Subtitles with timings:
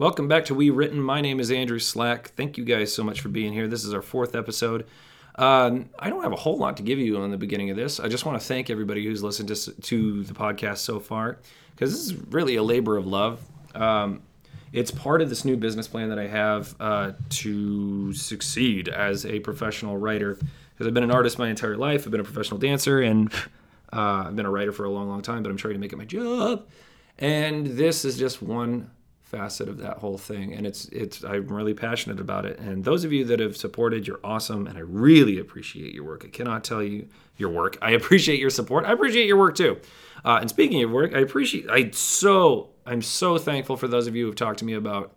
[0.00, 1.00] Welcome back to We Written.
[1.00, 2.28] My name is Andrew Slack.
[2.36, 3.66] Thank you guys so much for being here.
[3.66, 4.86] This is our fourth episode.
[5.34, 7.98] Um, I don't have a whole lot to give you on the beginning of this.
[7.98, 11.38] I just want to thank everybody who's listened to, to the podcast so far
[11.72, 13.40] because this is really a labor of love.
[13.74, 14.22] Um,
[14.72, 19.40] it's part of this new business plan that I have uh, to succeed as a
[19.40, 20.34] professional writer.
[20.74, 23.34] Because I've been an artist my entire life, I've been a professional dancer, and
[23.92, 25.42] uh, I've been a writer for a long, long time.
[25.42, 26.68] But I'm trying to make it my job,
[27.18, 28.92] and this is just one
[29.28, 33.04] facet of that whole thing and it's it's I'm really passionate about it and those
[33.04, 36.64] of you that have supported you're awesome and I really appreciate your work I cannot
[36.64, 39.78] tell you your work I appreciate your support I appreciate your work too
[40.24, 44.16] uh, and speaking of work I appreciate I so I'm so thankful for those of
[44.16, 45.14] you who've talked to me about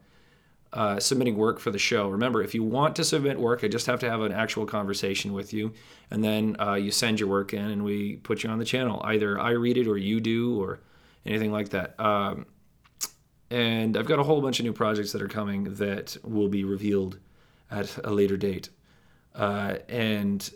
[0.73, 2.07] uh, submitting work for the show.
[2.07, 5.33] Remember, if you want to submit work, I just have to have an actual conversation
[5.33, 5.73] with you,
[6.09, 9.01] and then uh, you send your work in, and we put you on the channel.
[9.03, 10.79] Either I read it, or you do, or
[11.25, 11.99] anything like that.
[11.99, 12.45] Um,
[13.51, 16.63] and I've got a whole bunch of new projects that are coming that will be
[16.63, 17.19] revealed
[17.69, 18.69] at a later date.
[19.35, 20.49] Uh, and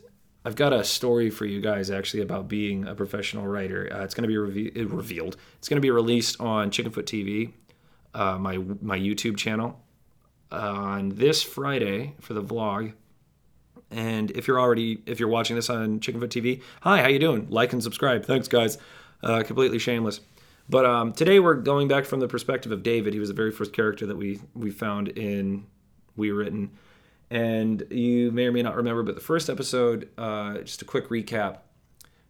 [0.45, 3.89] I've got a story for you guys actually about being a professional writer.
[3.91, 5.35] Uh, it's going to be reve- revealed.
[5.57, 7.51] It's going to be released on Chickenfoot TV,
[8.13, 9.81] uh, my my YouTube channel,
[10.51, 12.93] on this Friday for the vlog.
[13.91, 17.47] And if you're already if you're watching this on Chickenfoot TV, hi, how you doing?
[17.49, 18.25] Like and subscribe.
[18.25, 18.77] Thanks, guys.
[19.21, 20.21] Uh, completely shameless.
[20.67, 23.13] But um, today we're going back from the perspective of David.
[23.13, 25.67] He was the very first character that we we found in
[26.15, 26.71] We Written,
[27.29, 31.09] and you may or may not remember, but the first episode, uh, just a quick
[31.09, 31.59] recap.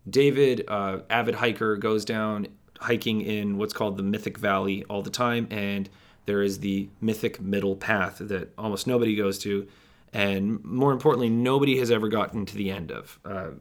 [0.08, 2.48] David, uh, avid hiker, goes down
[2.80, 5.90] hiking in what's called the Mythic Valley all the time, and
[6.26, 9.66] there is the Mythic Middle Path that almost nobody goes to,
[10.12, 13.52] and more importantly, nobody has ever gotten to the end of, uh,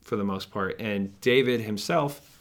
[0.00, 0.80] for the most part.
[0.80, 2.31] And David himself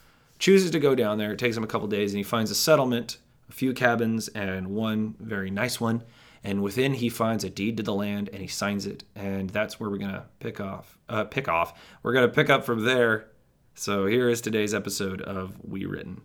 [0.42, 1.32] chooses to go down there.
[1.32, 4.68] It takes him a couple days, and he finds a settlement, a few cabins, and
[4.68, 6.04] one very nice one.
[6.44, 9.04] And within, he finds a deed to the land, and he signs it.
[9.16, 10.98] And that's where we're gonna pick off.
[11.08, 11.80] Uh, pick off.
[12.02, 13.28] We're gonna pick up from there.
[13.76, 16.22] So here is today's episode of We Written.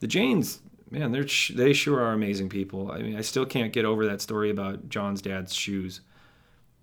[0.00, 2.90] The Janes, man, they're they sure are amazing people.
[2.90, 6.00] I mean, I still can't get over that story about John's dad's shoes.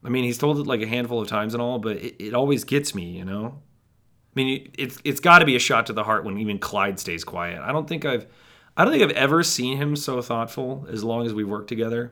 [0.04, 2.34] I mean, he's told it like a handful of times and all, but it, it
[2.36, 3.64] always gets me, you know.
[4.36, 7.00] I mean, it's it's got to be a shot to the heart when even Clyde
[7.00, 7.62] stays quiet.
[7.62, 8.28] I don't think I've
[8.76, 12.12] I don't think I've ever seen him so thoughtful as long as we've worked together.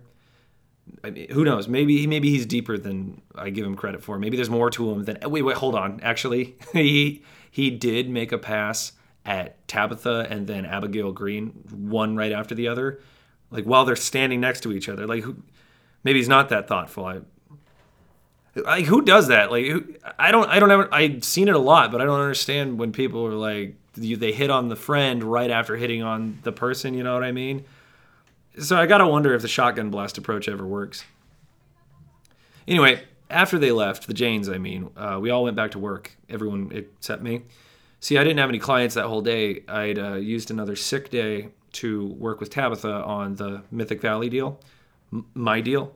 [1.03, 1.67] I mean, who knows?
[1.67, 4.17] Maybe maybe he's deeper than I give him credit for.
[4.17, 5.17] Maybe there's more to him than.
[5.25, 5.99] Wait, wait, hold on.
[6.01, 8.93] Actually, he he did make a pass
[9.25, 12.99] at Tabitha and then Abigail Green, one right after the other,
[13.51, 15.05] like while they're standing next to each other.
[15.07, 15.37] Like, who,
[16.03, 17.05] maybe he's not that thoughtful.
[17.05, 17.21] I
[18.55, 19.51] like who does that?
[19.51, 19.83] Like who,
[20.19, 22.91] I don't I don't ever I've seen it a lot, but I don't understand when
[22.91, 26.93] people are like they hit on the friend right after hitting on the person.
[26.93, 27.65] You know what I mean?
[28.59, 31.03] So I gotta wonder if the shotgun blast approach ever works.
[32.67, 36.15] Anyway, after they left, the Janes, I mean, uh, we all went back to work.
[36.29, 37.41] Everyone except me.
[37.99, 39.63] See, I didn't have any clients that whole day.
[39.67, 44.59] I'd uh, used another sick day to work with Tabitha on the Mythic Valley deal,
[45.11, 45.93] M- my deal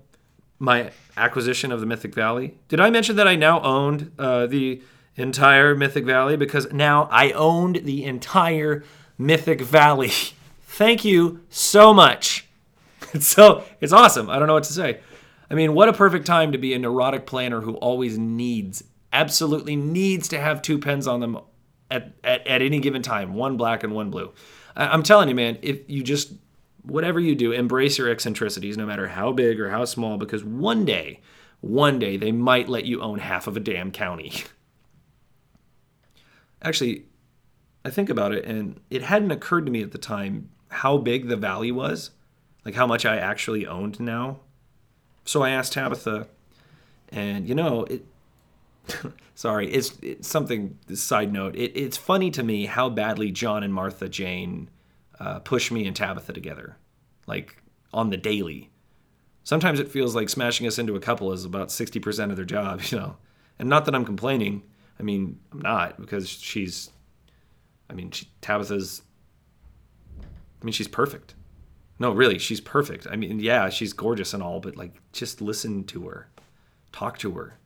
[0.59, 2.57] my acquisition of the Mythic Valley.
[2.67, 4.81] Did I mention that I now owned uh, the
[5.15, 6.37] entire Mythic Valley?
[6.37, 8.83] Because now I owned the entire
[9.17, 10.11] Mythic Valley.
[10.63, 12.47] Thank you so much.
[13.19, 14.29] so it's awesome.
[14.29, 14.99] I don't know what to say.
[15.49, 19.75] I mean, what a perfect time to be a neurotic planner who always needs, absolutely
[19.75, 21.39] needs to have two pens on them
[21.89, 24.33] at, at, at any given time one black and one blue.
[24.75, 26.33] I, I'm telling you, man, if you just
[26.87, 30.85] whatever you do, embrace your eccentricities, no matter how big or how small, because one
[30.85, 31.19] day,
[31.61, 34.31] one day, they might let you own half of a damn county.
[36.61, 37.05] Actually,
[37.85, 41.27] I think about it, and it hadn't occurred to me at the time how big
[41.27, 42.11] the valley was,
[42.65, 44.39] like how much I actually owned now.
[45.23, 46.27] So I asked Tabitha,
[47.09, 48.05] and you know, it.
[49.35, 50.77] sorry, it's, it's something.
[50.93, 54.69] Side note: it, it's funny to me how badly John and Martha Jane
[55.19, 56.77] uh, push me and Tabitha together,
[57.25, 57.61] like
[57.93, 58.69] on the daily.
[59.43, 62.81] Sometimes it feels like smashing us into a couple is about 60% of their job,
[62.89, 63.17] you know.
[63.59, 64.63] And not that I'm complaining.
[64.99, 66.91] I mean, I'm not because she's,
[67.89, 69.01] I mean, she, Tabitha's,
[70.21, 71.35] I mean, she's perfect.
[71.99, 73.07] No, really, she's perfect.
[73.09, 76.29] I mean, yeah, she's gorgeous and all, but like, just listen to her,
[76.91, 77.57] talk to her.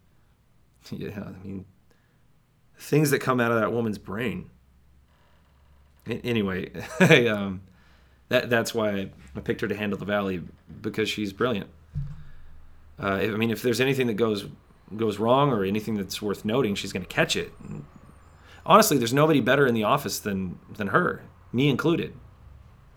[0.90, 1.66] Yeah, I mean,
[2.76, 4.50] things that come out of that woman's brain
[6.08, 7.62] anyway, I, um,
[8.30, 10.42] that that's why I picked her to handle the valley
[10.82, 11.70] because she's brilliant.
[13.02, 14.46] Uh, I mean, if there's anything that goes
[14.96, 17.52] goes wrong or anything that's worth noting, she's going to catch it.
[18.66, 22.14] Honestly, there's nobody better in the office than than her, me included.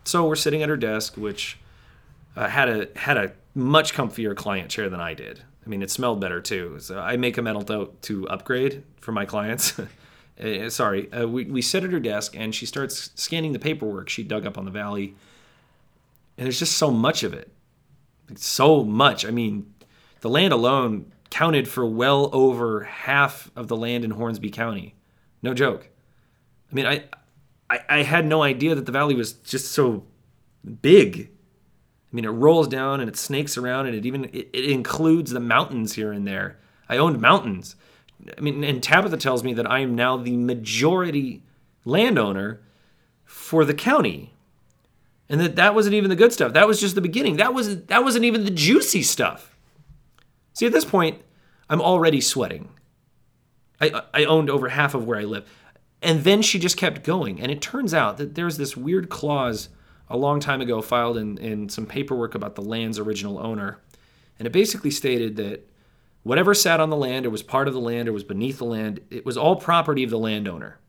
[0.05, 1.59] So we're sitting at her desk, which
[2.37, 5.43] uh, had a had a much comfier client chair than I did.
[5.65, 6.79] I mean, it smelled better too.
[6.81, 9.81] So I make a mental note to upgrade for my clients.
[10.43, 14.09] uh, sorry, uh, we we sit at her desk and she starts scanning the paperwork
[14.09, 15.15] she dug up on the valley,
[16.37, 17.53] and there's just so much of it,
[18.35, 19.25] so much.
[19.25, 19.73] I mean,
[20.21, 24.95] the land alone counted for well over half of the land in Hornsbee County.
[25.43, 25.89] No joke.
[26.71, 27.05] I mean, I,
[27.69, 30.05] I, I had no idea that the valley was just so
[30.81, 31.31] big.
[32.13, 35.31] I mean, it rolls down and it snakes around, and it even it, it includes
[35.31, 36.59] the mountains here and there.
[36.89, 37.77] I owned mountains.
[38.37, 41.43] I mean, and Tabitha tells me that I am now the majority
[41.85, 42.61] landowner
[43.25, 44.35] for the county,
[45.29, 46.53] and that that wasn't even the good stuff.
[46.53, 47.37] That was just the beginning.
[47.37, 49.57] That was that wasn't even the juicy stuff.
[50.55, 51.21] See, at this point,
[51.69, 52.71] I'm already sweating.
[53.81, 55.49] I, I owned over half of where I live.
[56.01, 57.41] And then she just kept going.
[57.41, 59.69] And it turns out that there's this weird clause
[60.09, 63.79] a long time ago filed in, in some paperwork about the land's original owner.
[64.39, 65.69] And it basically stated that
[66.25, 68.65] whatever sat on the land or was part of the land or was beneath the
[68.65, 70.81] land, it was all property of the landowner.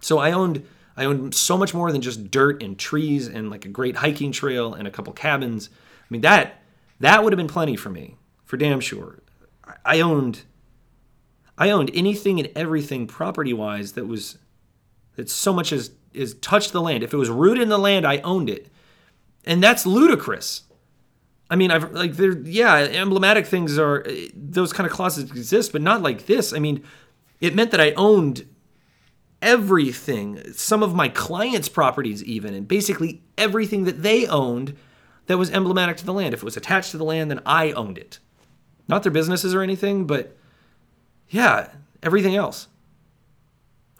[0.00, 0.66] So I owned
[0.96, 4.30] I owned so much more than just dirt and trees and like a great hiking
[4.30, 5.68] trail and a couple cabins.
[5.72, 6.62] I mean that
[7.00, 9.20] that would have been plenty for me for damn sure.
[9.84, 10.42] I owned
[11.58, 14.38] I owned anything and everything property wise that was
[15.16, 17.02] that so much as is touched the land.
[17.02, 18.68] If it was rooted in the land, I owned it.
[19.44, 20.62] And that's ludicrous.
[21.50, 24.04] I mean, I've like there yeah, emblematic things are
[24.34, 26.52] those kind of clauses exist, but not like this.
[26.52, 26.82] I mean,
[27.40, 28.46] it meant that I owned
[29.42, 34.74] everything, some of my clients' properties even, and basically everything that they owned
[35.26, 36.32] that was emblematic to the land.
[36.34, 38.18] If it was attached to the land, then I owned it.
[38.88, 40.36] Not their businesses or anything, but
[41.28, 42.68] yeah, everything else.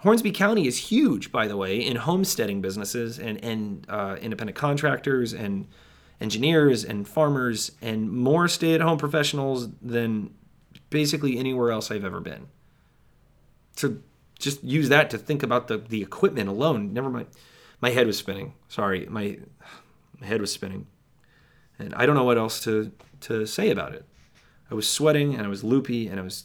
[0.02, 5.32] Hornsbee County is huge, by the way, in homesteading businesses and, and uh, independent contractors
[5.32, 5.67] and
[6.20, 10.32] engineers and farmers and more stay at home professionals than
[10.90, 12.46] basically anywhere else I've ever been.
[13.76, 13.99] So
[14.38, 16.93] just use that to think about the, the equipment alone.
[16.93, 17.26] Never mind.
[17.81, 18.55] My head was spinning.
[18.69, 19.38] Sorry, my,
[20.20, 20.87] my head was spinning.
[21.78, 24.06] And I don't know what else to, to say about it.
[24.70, 26.44] I was sweating and I was loopy and I was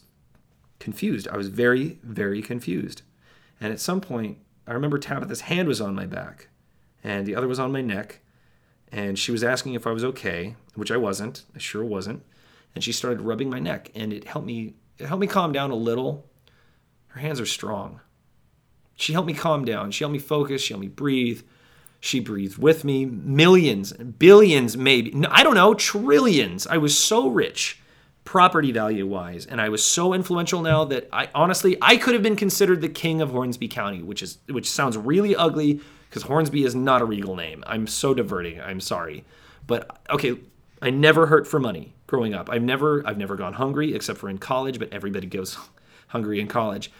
[0.79, 1.27] confused.
[1.27, 3.03] I was very, very confused.
[3.61, 4.37] And at some point,
[4.67, 6.47] I remember Tabitha's hand was on my back
[7.03, 8.21] and the other was on my neck.
[8.91, 11.43] And she was asking if I was okay, which I wasn't.
[11.55, 12.23] I sure wasn't.
[12.73, 15.71] And she started rubbing my neck and it helped me it helped me calm down
[15.71, 16.25] a little.
[17.07, 18.01] Her hands are strong.
[18.95, 19.91] She helped me calm down.
[19.91, 20.61] She helped me focus.
[20.61, 21.41] She helped me breathe.
[22.01, 23.05] She breathed with me.
[23.05, 25.13] Millions, billions, maybe.
[25.29, 26.67] I don't know, trillions.
[26.67, 27.79] I was so rich
[28.29, 32.21] property value wise and i was so influential now that i honestly i could have
[32.21, 36.65] been considered the king of hornsbee county which is which sounds really ugly because hornsbee
[36.65, 39.23] is not a regal name i'm so diverting i'm sorry
[39.67, 40.35] but okay
[40.81, 44.29] i never hurt for money growing up i've never i've never gone hungry except for
[44.29, 45.57] in college but everybody goes
[46.07, 46.91] hungry in college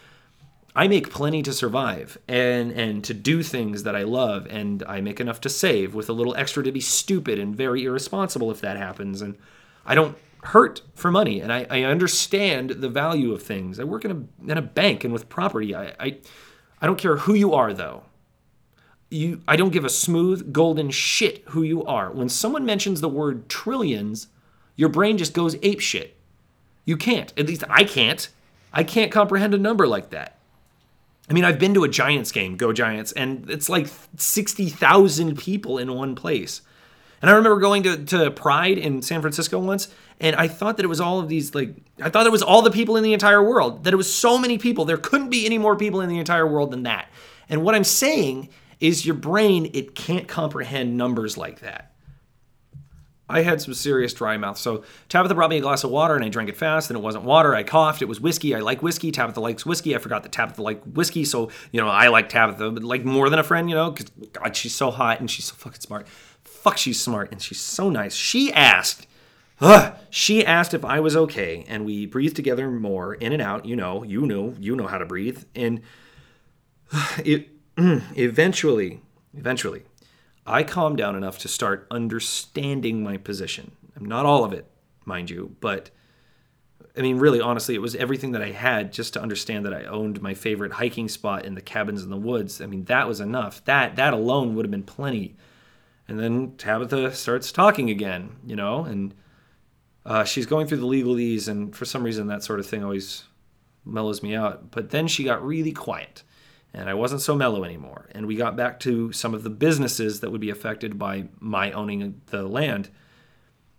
[0.75, 5.01] i make plenty to survive and and to do things that i love and i
[5.01, 8.61] make enough to save with a little extra to be stupid and very irresponsible if
[8.61, 9.35] that happens and
[9.85, 13.79] i don't hurt for money and I, I understand the value of things.
[13.79, 15.75] I work in a, in a bank and with property.
[15.75, 16.17] I, I,
[16.81, 18.03] I don't care who you are though.
[19.09, 22.11] You, I don't give a smooth golden shit who you are.
[22.11, 24.27] When someone mentions the word trillions,
[24.75, 26.15] your brain just goes ape shit.
[26.85, 27.33] You can't.
[27.37, 28.29] At least I can't.
[28.71, 30.37] I can't comprehend a number like that.
[31.29, 35.77] I mean, I've been to a Giants game, go Giants, and it's like 60,000 people
[35.77, 36.61] in one place.
[37.21, 39.89] And I remember going to, to Pride in San Francisco once,
[40.19, 42.61] and I thought that it was all of these, like, I thought it was all
[42.61, 44.85] the people in the entire world, that it was so many people.
[44.85, 47.09] There couldn't be any more people in the entire world than that.
[47.47, 51.93] And what I'm saying is your brain, it can't comprehend numbers like that.
[53.31, 54.57] I had some serious dry mouth.
[54.57, 57.03] So Tabitha brought me a glass of water and I drank it fast and it
[57.03, 57.53] wasn't water.
[57.53, 58.01] I coughed.
[58.01, 58.55] It was whiskey.
[58.55, 59.11] I like whiskey.
[59.11, 59.95] Tabitha likes whiskey.
[59.95, 61.23] I forgot that Tabitha liked whiskey.
[61.25, 64.55] So, you know, I like Tabitha, like more than a friend, you know, because God,
[64.55, 66.07] she's so hot and she's so fucking smart
[66.59, 68.13] fuck, she's smart and she's so nice.
[68.13, 69.07] She asked,
[69.61, 73.65] ugh, she asked if I was okay, and we breathed together more, in and out.
[73.65, 75.43] You know, you know, you know how to breathe.
[75.55, 75.81] And
[77.23, 77.49] it
[78.15, 79.01] eventually,
[79.33, 79.83] eventually,
[80.45, 83.71] I calmed down enough to start understanding my position.
[83.99, 84.65] Not all of it,
[85.05, 85.89] mind you, but
[86.97, 89.83] I mean, really, honestly, it was everything that I had just to understand that I
[89.85, 92.61] owned my favorite hiking spot in the cabins in the woods.
[92.61, 93.63] I mean, that was enough.
[93.65, 95.35] That that alone would have been plenty
[96.09, 99.13] and then Tabitha starts talking again, you know, and
[100.07, 103.25] uh, she's going through the legalese, and for some reason that sort of thing always
[103.85, 104.71] mellows me out.
[104.71, 106.23] But then she got really quiet,
[106.73, 108.07] and I wasn't so mellow anymore.
[108.11, 111.71] And we got back to some of the businesses that would be affected by my
[111.71, 112.89] owning the land.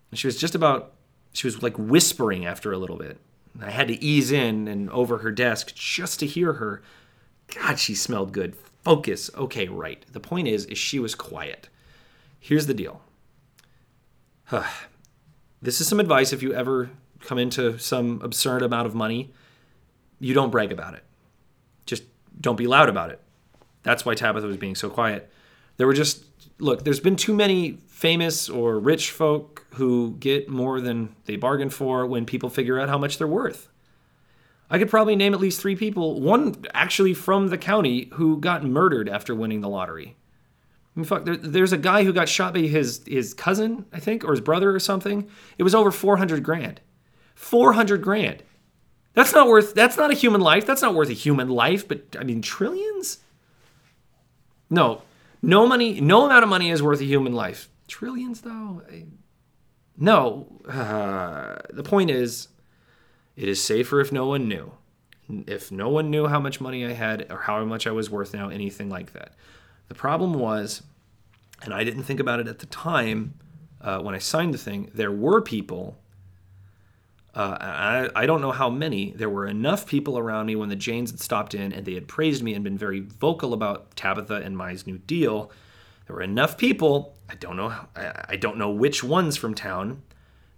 [0.09, 0.93] And she was just about,
[1.33, 3.19] she was like whispering after a little bit.
[3.61, 6.81] I had to ease in and over her desk just to hear her.
[7.55, 8.55] God, she smelled good.
[8.83, 9.29] Focus.
[9.35, 10.03] Okay, right.
[10.11, 11.69] The point is, is she was quiet.
[12.39, 13.01] Here's the deal.
[15.61, 16.89] this is some advice if you ever
[17.21, 19.31] come into some absurd amount of money,
[20.19, 21.03] you don't brag about it.
[22.41, 23.21] Don't be loud about it.
[23.83, 25.31] That's why Tabitha was being so quiet.
[25.77, 26.25] There were just
[26.59, 31.73] look, there's been too many famous or rich folk who get more than they bargained
[31.73, 33.69] for when people figure out how much they're worth.
[34.69, 38.63] I could probably name at least three people, one actually from the county, who got
[38.63, 40.15] murdered after winning the lottery.
[40.95, 43.99] I mean, fuck, there, there's a guy who got shot by his his cousin, I
[43.99, 45.29] think, or his brother or something.
[45.57, 46.81] It was over 400 grand.
[47.35, 48.43] 400 grand.
[49.13, 50.65] That's not worth, that's not a human life.
[50.65, 53.19] That's not worth a human life, but I mean, trillions?
[54.69, 55.01] No,
[55.41, 57.69] no money, no amount of money is worth a human life.
[57.87, 58.81] Trillions, though?
[58.89, 59.05] I,
[59.97, 60.47] no.
[60.67, 62.47] Uh, the point is,
[63.35, 64.73] it is safer if no one knew.
[65.47, 68.33] If no one knew how much money I had or how much I was worth
[68.33, 69.33] now, anything like that.
[69.87, 70.83] The problem was,
[71.61, 73.33] and I didn't think about it at the time
[73.81, 75.97] uh, when I signed the thing, there were people
[77.33, 79.11] uh, I, I don't know how many.
[79.11, 82.07] There were enough people around me when the Janes had stopped in and they had
[82.07, 85.51] praised me and been very vocal about Tabitha and my new deal.
[86.07, 87.15] There were enough people.
[87.29, 87.73] I don't know.
[87.95, 90.01] I, I don't know which ones from town.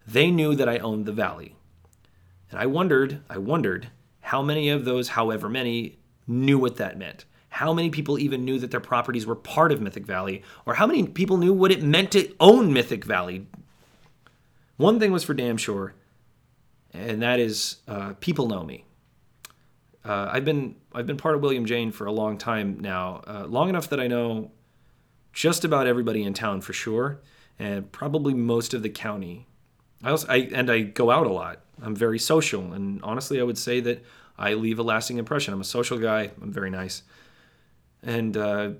[0.07, 1.55] They knew that I owned the valley,
[2.49, 3.21] and I wondered.
[3.29, 3.89] I wondered
[4.19, 7.23] how many of those, however many, knew what that meant.
[7.49, 10.87] How many people even knew that their properties were part of Mythic Valley, or how
[10.87, 13.45] many people knew what it meant to own Mythic Valley?
[14.75, 15.93] One thing was for damn sure
[16.93, 18.85] and that is uh, people know me.
[20.05, 23.45] Uh, I've been I've been part of William Jane for a long time now, uh,
[23.47, 24.51] long enough that I know
[25.31, 27.19] just about everybody in town for sure,
[27.57, 29.47] and probably most of the county.
[30.03, 31.61] I also I and I go out a lot.
[31.81, 34.03] I'm very social, and honestly, I would say that
[34.37, 35.53] I leave a lasting impression.
[35.53, 36.31] I'm a social guy.
[36.41, 37.03] I'm very nice,
[38.03, 38.71] and uh,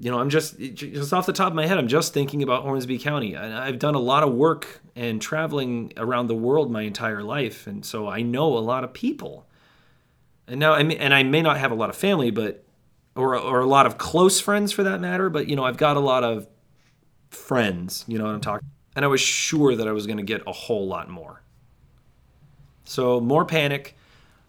[0.00, 2.64] you know, I'm just just off the top of my head, I'm just thinking about
[2.64, 3.36] Hornsbee County.
[3.36, 7.84] I've done a lot of work and traveling around the world my entire life, and
[7.84, 9.46] so I know a lot of people.
[10.48, 12.64] And now, I mean, and I may not have a lot of family, but
[13.14, 15.28] or or a lot of close friends for that matter.
[15.28, 16.48] But you know, I've got a lot of
[17.28, 18.06] friends.
[18.08, 18.68] You know what I'm talking.
[18.96, 21.42] And I was sure that I was going to get a whole lot more.
[22.84, 23.96] So more panic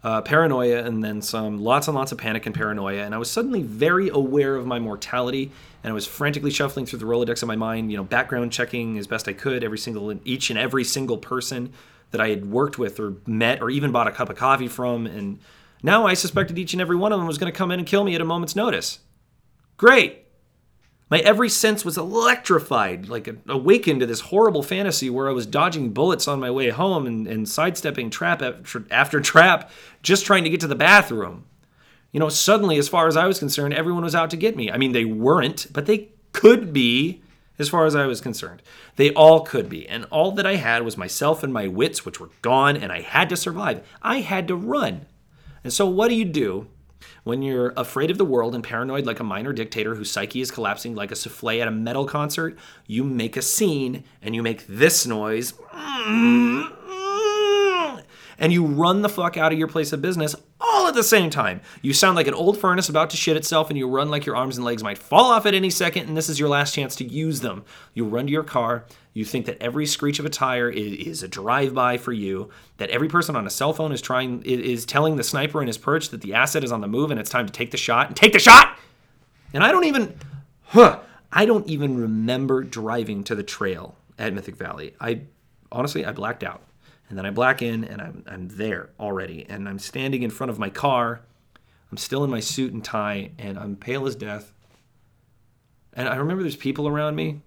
[0.04, 3.04] uh, paranoia, and then some lots and lots of panic and paranoia.
[3.04, 5.52] And I was suddenly very aware of my mortality,
[5.84, 8.98] and I was frantically shuffling through the Rolodex of my mind, you know, background checking
[8.98, 11.72] as best I could every single, each and every single person
[12.10, 15.06] that I had worked with or met or even bought a cup of coffee from.
[15.06, 15.38] And
[15.82, 17.88] now I suspected each and every one of them was going to come in and
[17.88, 19.00] kill me at a moment's notice.
[19.76, 20.26] Great.
[21.12, 25.90] My every sense was electrified, like awakened to this horrible fantasy where I was dodging
[25.92, 28.40] bullets on my way home and, and sidestepping trap
[28.90, 29.70] after trap,
[30.02, 31.44] just trying to get to the bathroom.
[32.12, 34.70] You know, suddenly, as far as I was concerned, everyone was out to get me.
[34.70, 37.22] I mean, they weren't, but they could be,
[37.58, 38.62] as far as I was concerned.
[38.96, 39.86] They all could be.
[39.86, 43.02] And all that I had was myself and my wits, which were gone, and I
[43.02, 43.86] had to survive.
[44.00, 45.04] I had to run.
[45.62, 46.68] And so, what do you do
[47.24, 50.50] when you're afraid of the world and paranoid like a minor dictator whose psyche is
[50.50, 54.66] collapsing like a souffle at a metal concert, you make a scene and you make
[54.66, 55.54] this noise.
[58.38, 61.30] And you run the fuck out of your place of business all at the same
[61.30, 61.60] time.
[61.80, 64.34] You sound like an old furnace about to shit itself, and you run like your
[64.34, 66.96] arms and legs might fall off at any second, and this is your last chance
[66.96, 67.64] to use them.
[67.94, 71.22] You run to your car, you think that every screech of a tire is, is
[71.22, 72.50] a drive-by for you.
[72.78, 75.78] That every person on a cell phone is trying is telling the sniper in his
[75.78, 78.08] perch that the asset is on the move and it's time to take the shot
[78.08, 78.78] and take the shot.
[79.52, 80.18] And I don't even,
[80.62, 81.00] huh?
[81.30, 84.94] I don't even remember driving to the trail at Mythic Valley.
[85.00, 85.22] I
[85.70, 86.62] honestly I blacked out,
[87.08, 90.50] and then I black in and I'm I'm there already, and I'm standing in front
[90.50, 91.20] of my car.
[91.90, 94.54] I'm still in my suit and tie, and I'm pale as death.
[95.92, 97.42] And I remember there's people around me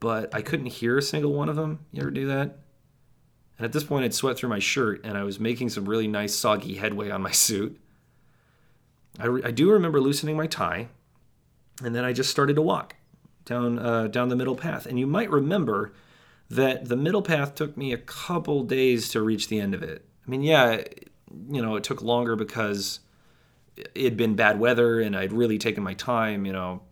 [0.00, 1.80] but I couldn't hear a single one of them.
[1.92, 2.58] You ever do that?
[3.58, 6.08] And at this point, I'd sweat through my shirt and I was making some really
[6.08, 7.78] nice, soggy headway on my suit.
[9.18, 10.88] I, re- I do remember loosening my tie,
[11.84, 12.96] and then I just started to walk
[13.44, 14.86] down uh, down the middle path.
[14.86, 15.92] And you might remember
[16.48, 20.04] that the middle path took me a couple days to reach the end of it.
[20.26, 20.82] I mean, yeah,
[21.50, 23.00] you know, it took longer because
[23.76, 26.82] it had been bad weather and I'd really taken my time, you know,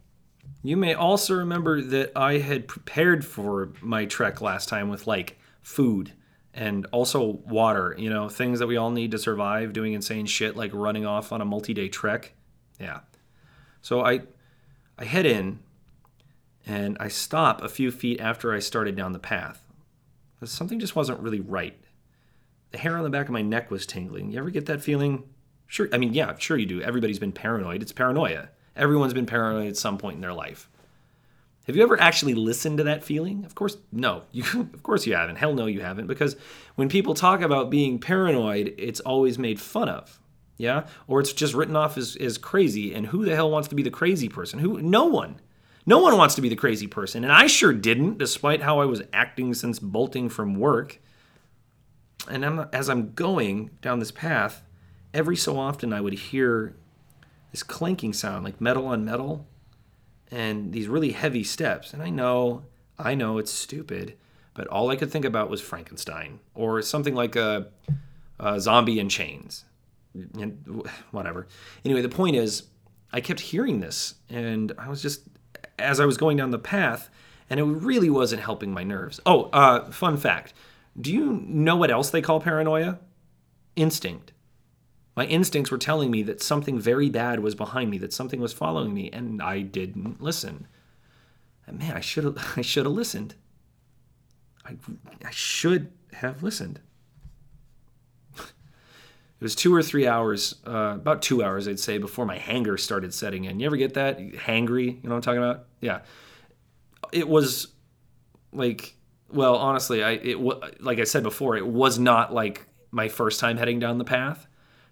[0.63, 5.39] you may also remember that I had prepared for my trek last time with like
[5.63, 6.13] food
[6.53, 10.57] and also water, you know, things that we all need to survive doing insane shit
[10.57, 12.33] like running off on a multi day trek.
[12.81, 13.01] Yeah.
[13.83, 14.23] So I
[14.99, 15.61] I head in
[16.67, 19.65] and I stop a few feet after I started down the path.
[20.45, 21.79] Something just wasn't really right.
[22.73, 24.31] The hair on the back of my neck was tingling.
[24.31, 25.25] You ever get that feeling?
[25.67, 25.89] Sure.
[25.93, 26.83] I mean, yeah, sure you do.
[26.83, 27.83] Everybody's been paranoid.
[27.83, 28.51] It's paranoia.
[28.79, 30.71] Everyone's been paranoid at some point in their life.
[31.67, 33.45] Have you ever actually listened to that feeling?
[33.45, 34.23] Of course, no.
[34.33, 35.37] You, of course you haven't.
[35.37, 36.07] Hell no, you haven't.
[36.07, 36.35] Because
[36.77, 40.19] when people talk about being paranoid, it's always made fun of.
[40.57, 40.87] Yeah?
[41.07, 42.95] Or it's just written off as, as crazy.
[42.95, 44.61] And who the hell wants to be the crazy person?
[44.61, 44.81] Who?
[44.81, 45.41] No one.
[45.85, 47.23] No one wants to be the crazy person.
[47.23, 51.01] And I sure didn't, despite how I was acting since bolting from work.
[52.31, 54.63] And I'm, as I'm going down this path,
[55.13, 56.75] every so often I would hear
[57.51, 59.47] this clanking sound, like metal on metal
[60.31, 61.93] and these really heavy steps.
[61.93, 62.65] And I know,
[62.99, 64.15] I know it's stupid,
[64.55, 67.69] but all I could think about was Frankenstein or something like a,
[68.39, 69.65] a zombie in chains.
[70.39, 71.47] And whatever.
[71.85, 72.65] Anyway, the point is,
[73.13, 75.23] I kept hearing this, and I was just,
[75.79, 77.09] as I was going down the path,
[77.49, 79.21] and it really wasn't helping my nerves.
[79.25, 80.53] Oh, uh, fun fact.
[81.01, 82.99] Do you know what else they call paranoia?
[83.77, 84.33] Instinct.
[85.19, 88.53] My instincts were telling me that something very bad was behind me, that something was
[88.53, 90.69] following me, and I didn't listen.
[91.67, 93.35] And man, I should have I should have listened.
[94.65, 94.77] I,
[95.25, 96.79] I should have listened.
[98.37, 98.45] it
[99.41, 103.13] was two or three hours, uh, about two hours, I'd say, before my hanger started
[103.13, 103.59] setting in.
[103.59, 104.21] You ever get that?
[104.21, 105.03] Hangry?
[105.03, 105.65] You know what I'm talking about?
[105.81, 106.03] Yeah.
[107.11, 107.67] It was
[108.53, 108.95] like,
[109.33, 110.39] well, honestly, I it
[110.81, 114.47] like I said before, it was not like my first time heading down the path.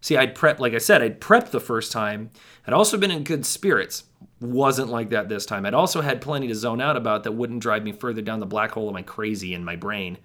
[0.06, 2.30] See, I'd prepped, like I said, I'd prepped the first time.
[2.64, 4.04] I'd also been in good spirits.
[4.40, 5.66] Wasn't like that this time.
[5.66, 8.46] I'd also had plenty to zone out about that wouldn't drive me further down the
[8.46, 10.18] black hole of my crazy in my brain.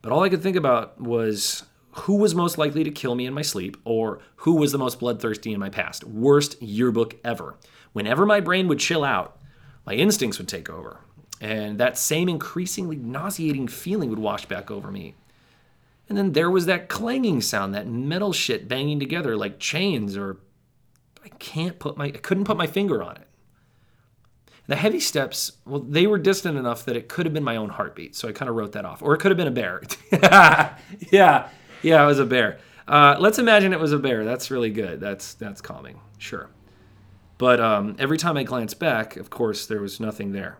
[0.00, 3.34] But all I could think about was who was most likely to kill me in
[3.34, 6.04] my sleep or who was the most bloodthirsty in my past.
[6.04, 7.56] Worst yearbook ever.
[7.92, 9.40] Whenever my brain would chill out,
[9.84, 11.00] my instincts would take over.
[11.40, 15.16] And that same increasingly nauseating feeling would wash back over me.
[16.10, 20.38] And then there was that clanging sound, that metal shit banging together like chains, or
[21.24, 23.28] I can't put my, I couldn't put my finger on it.
[24.66, 27.68] The heavy steps, well, they were distant enough that it could have been my own
[27.68, 28.16] heartbeat.
[28.16, 29.02] So I kind of wrote that off.
[29.02, 29.82] Or it could have been a bear.
[30.12, 31.48] yeah,
[31.80, 32.58] yeah, it was a bear.
[32.88, 34.24] Uh, let's imagine it was a bear.
[34.24, 34.98] That's really good.
[34.98, 36.00] That's that's calming.
[36.18, 36.50] Sure.
[37.38, 40.58] But um, every time I glanced back, of course, there was nothing there.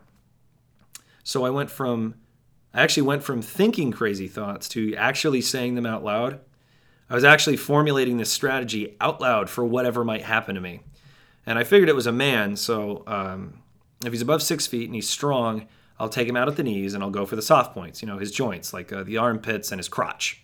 [1.23, 2.15] So I went from
[2.73, 6.39] I actually went from thinking crazy thoughts to actually saying them out loud.
[7.09, 10.79] I was actually formulating this strategy out loud for whatever might happen to me.
[11.45, 13.59] And I figured it was a man, so um,
[14.05, 15.67] if he's above six feet and he's strong,
[15.99, 18.07] I'll take him out at the knees and I'll go for the soft points, you
[18.07, 20.41] know, his joints, like uh, the armpits and his crotch.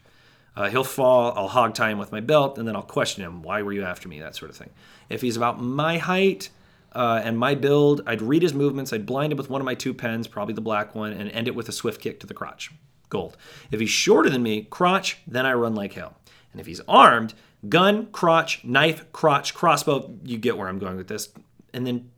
[0.56, 3.44] Uh, he'll fall, I'll hog tie him with my belt, and then I'll question him,
[3.44, 4.72] why were you after me, that sort of thing.
[5.08, 6.50] If he's about my height,
[6.94, 9.76] uh, and my build, I'd read his movements, I'd blind him with one of my
[9.76, 12.34] two pens, probably the black one, and end it with a swift kick to the
[12.34, 12.72] crotch.
[13.10, 13.38] Gold.
[13.72, 16.18] If he's shorter than me, crotch, then I run like hell.
[16.52, 17.34] And if he's armed,
[17.70, 21.30] gun, crotch, knife, crotch, crossbow, you get where I'm going with this.
[21.74, 22.10] And then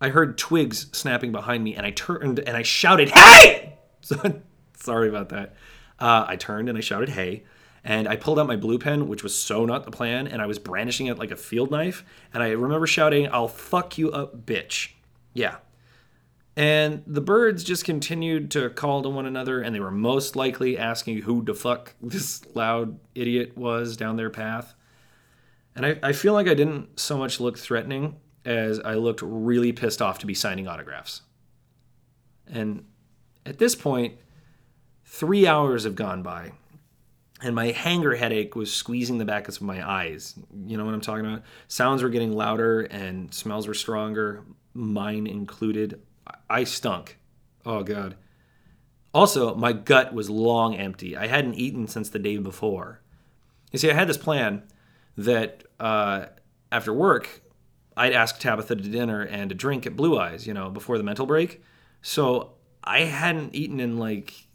[0.00, 3.78] I heard twigs snapping behind me, and I turned and I shouted, Hey!
[4.74, 5.54] Sorry about that.
[5.98, 7.44] Uh, I turned and I shouted, Hey
[7.88, 10.46] and I pulled out my blue pen, which was so not the plan, and I
[10.46, 12.04] was brandishing it like a field knife.
[12.34, 14.90] And I remember shouting, I'll fuck you up, bitch.
[15.32, 15.56] Yeah.
[16.54, 20.76] And the birds just continued to call to one another, and they were most likely
[20.76, 24.74] asking who the fuck this loud idiot was down their path.
[25.74, 29.72] And I, I feel like I didn't so much look threatening as I looked really
[29.72, 31.22] pissed off to be signing autographs.
[32.46, 32.84] And
[33.46, 34.18] at this point,
[35.06, 36.52] three hours have gone by,
[37.40, 40.34] and my hanger headache was squeezing the back of my eyes.
[40.66, 41.42] You know what I'm talking about?
[41.68, 46.00] Sounds were getting louder and smells were stronger, mine included.
[46.50, 47.18] I stunk.
[47.64, 48.16] Oh, God.
[49.14, 51.16] Also, my gut was long empty.
[51.16, 53.00] I hadn't eaten since the day before.
[53.72, 54.64] You see, I had this plan
[55.16, 56.26] that uh,
[56.72, 57.42] after work,
[57.96, 61.04] I'd ask Tabitha to dinner and a drink at Blue Eyes, you know, before the
[61.04, 61.62] mental break.
[62.02, 62.52] So
[62.84, 64.46] I hadn't eaten in like,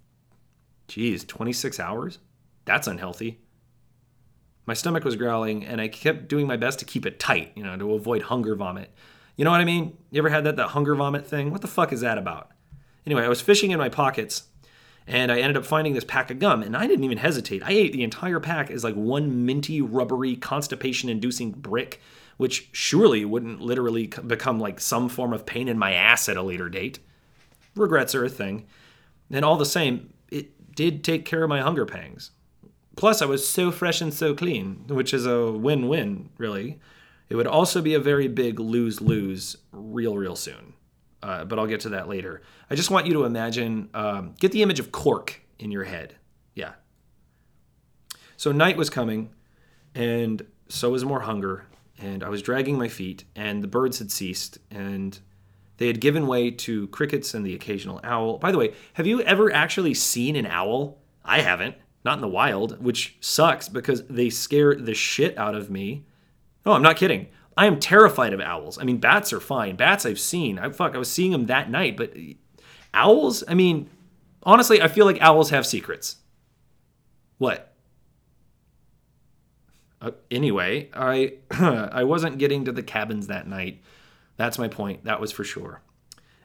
[0.87, 2.19] geez, 26 hours?
[2.65, 3.39] That's unhealthy.
[4.65, 7.63] My stomach was growling, and I kept doing my best to keep it tight, you
[7.63, 8.91] know, to avoid hunger vomit.
[9.35, 9.97] You know what I mean?
[10.11, 11.51] You ever had that, that hunger vomit thing?
[11.51, 12.51] What the fuck is that about?
[13.05, 14.43] Anyway, I was fishing in my pockets,
[15.05, 17.63] and I ended up finding this pack of gum, and I didn't even hesitate.
[17.63, 21.99] I ate the entire pack as like one minty, rubbery, constipation inducing brick,
[22.37, 26.41] which surely wouldn't literally become like some form of pain in my ass at a
[26.41, 26.99] later date.
[27.75, 28.65] Regrets are a thing.
[29.29, 32.31] And all the same, it did take care of my hunger pangs.
[32.95, 36.79] Plus, I was so fresh and so clean, which is a win win, really.
[37.29, 40.73] It would also be a very big lose lose real, real soon.
[41.23, 42.41] Uh, but I'll get to that later.
[42.69, 46.15] I just want you to imagine, um, get the image of cork in your head.
[46.53, 46.73] Yeah.
[48.35, 49.31] So night was coming,
[49.95, 51.65] and so was more hunger,
[51.97, 55.17] and I was dragging my feet, and the birds had ceased, and
[55.77, 58.37] they had given way to crickets and the occasional owl.
[58.37, 60.99] By the way, have you ever actually seen an owl?
[61.23, 65.69] I haven't, not in the wild, which sucks because they scare the shit out of
[65.69, 66.05] me.
[66.65, 67.27] No, I'm not kidding.
[67.55, 68.77] I am terrified of owls.
[68.79, 69.75] I mean, bats are fine.
[69.75, 70.57] Bats I've seen.
[70.57, 72.13] I fuck, I was seeing them that night, but
[72.93, 73.89] owls, I mean,
[74.43, 76.17] honestly, I feel like owls have secrets.
[77.37, 77.73] What?
[80.01, 83.81] Uh, anyway, I I wasn't getting to the cabins that night.
[84.35, 85.05] That's my point.
[85.05, 85.81] That was for sure.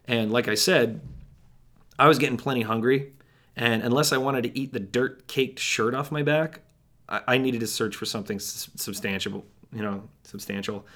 [0.07, 1.01] And like I said,
[1.99, 3.12] I was getting plenty hungry,
[3.59, 6.61] and unless I wanted to eat the dirt caked shirt off my back,
[7.09, 9.44] I, I needed to search for something substantial.
[9.73, 10.87] You know, substantial.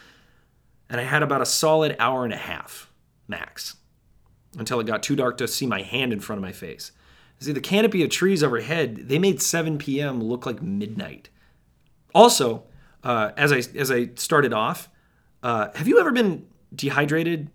[0.89, 2.91] And I had about a solid hour and a half
[3.27, 3.77] max
[4.57, 6.93] until it got too dark to see my hand in front of my face.
[7.41, 10.23] See, the canopy of trees overhead, they made 7 p.m.
[10.23, 11.29] look like midnight.
[12.15, 12.63] Also,
[13.03, 14.89] uh, as I as I started off,
[15.43, 17.51] uh, have you ever been dehydrated?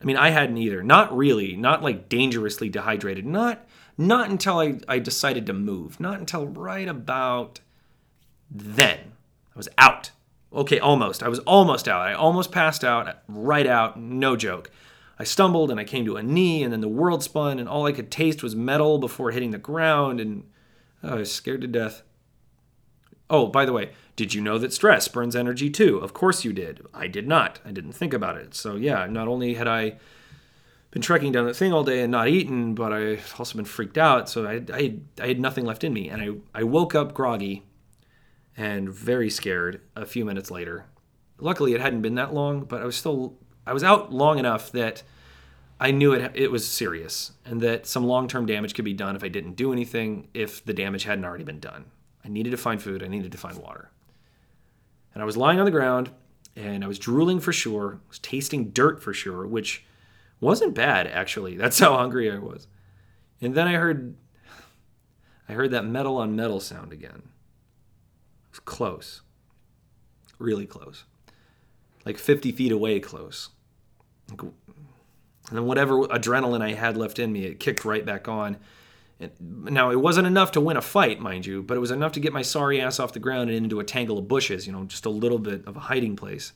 [0.00, 0.82] I mean, I hadn't either.
[0.82, 1.54] Not really.
[1.54, 3.24] Not like dangerously dehydrated.
[3.24, 3.64] Not
[3.96, 6.00] not until I, I decided to move.
[6.00, 7.60] Not until right about
[8.50, 9.12] then.
[9.54, 10.10] I was out.
[10.52, 11.22] Okay, almost.
[11.22, 12.02] I was almost out.
[12.02, 14.70] I almost passed out, right out, no joke.
[15.18, 17.86] I stumbled and I came to a knee, and then the world spun, and all
[17.86, 20.44] I could taste was metal before hitting the ground, and
[21.02, 22.02] oh, I was scared to death.
[23.30, 25.98] Oh, by the way, did you know that stress burns energy too?
[25.98, 26.84] Of course you did.
[26.92, 27.60] I did not.
[27.64, 28.54] I didn't think about it.
[28.54, 29.96] So, yeah, not only had I
[30.92, 33.96] been trekking down that thing all day and not eaten, but I also been freaked
[33.96, 34.28] out.
[34.28, 36.08] So I, I, I had nothing left in me.
[36.10, 37.64] And I, I woke up groggy
[38.58, 40.84] and very scared a few minutes later.
[41.38, 44.70] Luckily, it hadn't been that long, but I was still, I was out long enough
[44.72, 45.02] that
[45.80, 49.16] I knew it, it was serious and that some long term damage could be done
[49.16, 51.86] if I didn't do anything, if the damage hadn't already been done.
[52.22, 53.90] I needed to find food, I needed to find water.
[55.14, 56.10] And I was lying on the ground
[56.54, 59.86] and I was drooling for sure, I was tasting dirt for sure, which
[60.42, 61.56] wasn't bad actually.
[61.56, 62.66] That's how hungry I was.
[63.40, 64.14] And then I heard
[65.48, 67.22] I heard that metal on metal sound again.
[68.44, 69.22] It was close.
[70.38, 71.04] Really close.
[72.04, 73.50] Like 50 feet away close.
[74.28, 74.52] And
[75.50, 78.56] then whatever adrenaline I had left in me, it kicked right back on
[79.40, 82.20] now, it wasn't enough to win a fight, mind you, but it was enough to
[82.20, 84.84] get my sorry ass off the ground and into a tangle of bushes, you know,
[84.84, 86.52] just a little bit of a hiding place.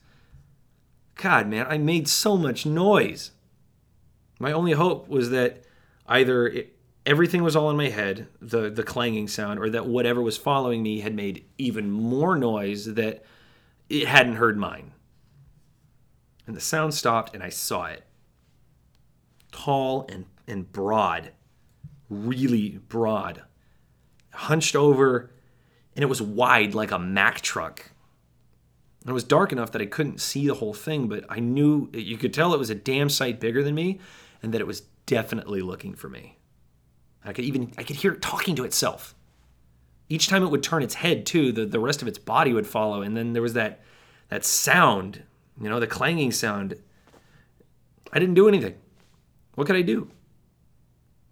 [1.17, 3.31] God, man, I made so much noise.
[4.39, 5.65] My only hope was that
[6.07, 10.21] either it, everything was all in my head, the, the clanging sound, or that whatever
[10.21, 13.25] was following me had made even more noise that
[13.89, 14.93] it hadn't heard mine.
[16.47, 18.05] And the sound stopped, and I saw it.
[19.53, 21.33] Tall and, and broad
[22.09, 23.43] really broad,
[24.33, 25.31] hunched over,
[25.95, 27.91] and it was wide like a Mack truck.
[29.01, 31.91] And it was dark enough that I couldn't see the whole thing, but I knew
[31.93, 34.01] you could tell it was a damn sight bigger than me
[34.43, 36.39] and that it was definitely looking for me.
[37.25, 39.15] I could even I could hear it talking to itself.
[40.09, 42.67] Each time it would turn its head too, the, the rest of its body would
[42.67, 43.81] follow, and then there was that
[44.29, 45.23] that sound,
[45.61, 46.77] you know, the clanging sound.
[48.13, 48.77] I didn't do anything.
[49.55, 50.11] What could I do?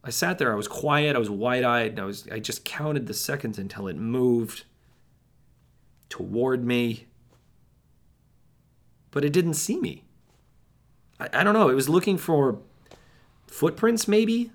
[0.03, 3.07] I sat there, I was quiet, I was wide-eyed, and I was I just counted
[3.07, 4.65] the seconds until it moved
[6.09, 7.07] toward me.
[9.11, 10.03] But it didn't see me.
[11.21, 12.59] I, I don't know, it was looking for
[13.55, 14.51] footprints maybe?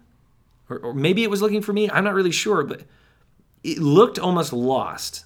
[0.70, 1.90] Or, or maybe it was looking for me.
[1.90, 2.84] I'm not really sure, but
[3.64, 5.26] it looked almost lost.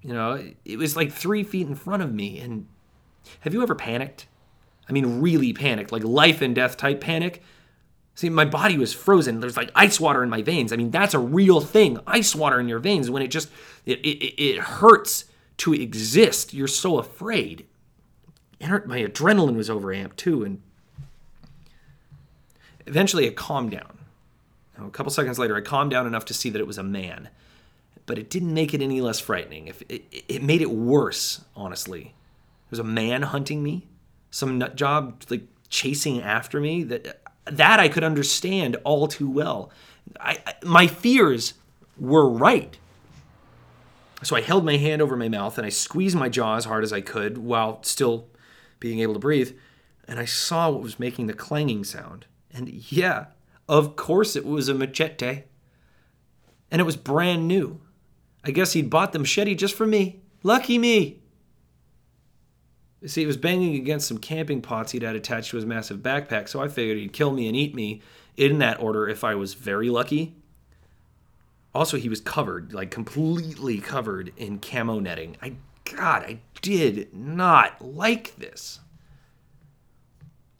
[0.00, 2.38] You know, it was like three feet in front of me.
[2.38, 2.68] And
[3.40, 4.28] have you ever panicked?
[4.88, 7.42] I mean, really panicked, like life and death type panic.
[8.14, 9.40] See, my body was frozen.
[9.40, 10.72] There's like ice water in my veins.
[10.72, 11.98] I mean, that's a real thing.
[12.06, 13.50] Ice water in your veins when it just
[13.84, 15.24] it it, it hurts
[15.58, 16.54] to exist.
[16.54, 17.66] You're so afraid.
[18.60, 20.62] And my adrenaline was overamped too, and
[22.86, 23.98] eventually it calmed down.
[24.78, 26.82] Now, a couple seconds later, I calmed down enough to see that it was a
[26.82, 27.28] man,
[28.04, 29.68] but it didn't make it any less frightening.
[29.68, 32.02] If it, it made it worse, honestly.
[32.02, 33.86] There was a man hunting me,
[34.30, 36.82] some nut job like chasing after me.
[36.82, 39.70] That that I could understand all too well.
[40.20, 41.54] I, I, my fears
[41.98, 42.76] were right.
[44.22, 46.82] So I held my hand over my mouth and I squeezed my jaw as hard
[46.82, 48.26] as I could while still
[48.80, 49.56] being able to breathe.
[50.08, 52.26] And I saw what was making the clanging sound.
[52.56, 53.26] And yeah,
[53.68, 55.42] of course it was a machete.
[56.70, 57.80] And it was brand new.
[58.42, 60.20] I guess he'd bought the machete just for me.
[60.42, 61.20] Lucky me.
[63.04, 66.48] See, he was banging against some camping pots he'd had attached to his massive backpack,
[66.48, 68.00] so I figured he'd kill me and eat me
[68.36, 70.34] in that order if I was very lucky.
[71.74, 75.36] Also, he was covered, like completely covered in camo netting.
[75.42, 78.80] I, God, I did not like this.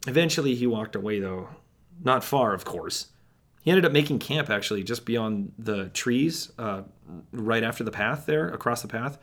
[0.05, 1.49] Eventually, he walked away, though.
[2.03, 3.07] Not far, of course.
[3.61, 6.83] He ended up making camp actually just beyond the trees, uh,
[7.31, 9.17] right after the path there, across the path.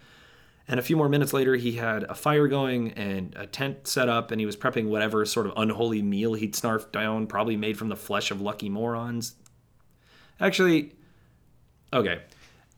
[0.67, 4.09] And a few more minutes later, he had a fire going and a tent set
[4.09, 7.77] up, and he was prepping whatever sort of unholy meal he'd snarfed down, probably made
[7.79, 9.35] from the flesh of lucky morons.
[10.41, 10.93] Actually,
[11.93, 12.23] okay.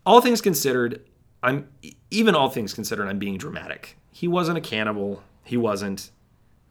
[0.05, 1.03] All things considered,
[1.43, 1.69] I'm
[2.11, 3.97] even all things considered, I'm being dramatic.
[4.11, 5.23] He wasn't a cannibal.
[5.45, 6.11] He wasn't.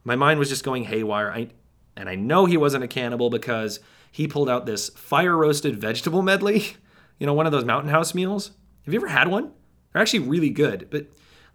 [0.04, 1.30] My mind was just going haywire.
[1.30, 1.48] I,
[1.96, 3.80] and I know he wasn't a cannibal because
[4.12, 6.64] he pulled out this fire roasted vegetable medley.
[7.18, 8.50] You know, one of those mountain house meals.
[8.84, 9.50] Have you ever had one?
[9.90, 10.88] They're actually really good.
[10.90, 11.06] But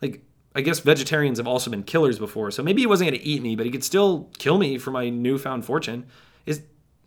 [0.01, 0.23] like,
[0.55, 3.43] I guess vegetarians have also been killers before, so maybe he wasn't going to eat
[3.43, 6.07] me, but he could still kill me for my newfound fortune.
[6.47, 6.63] Is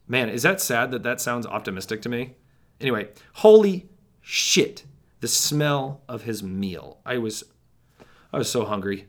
[0.06, 2.36] man, is that sad that that sounds optimistic to me?
[2.80, 3.88] Anyway, holy
[4.20, 4.84] shit,
[5.20, 7.00] the smell of his meal.
[7.04, 7.44] I was,
[8.32, 9.08] I was so hungry,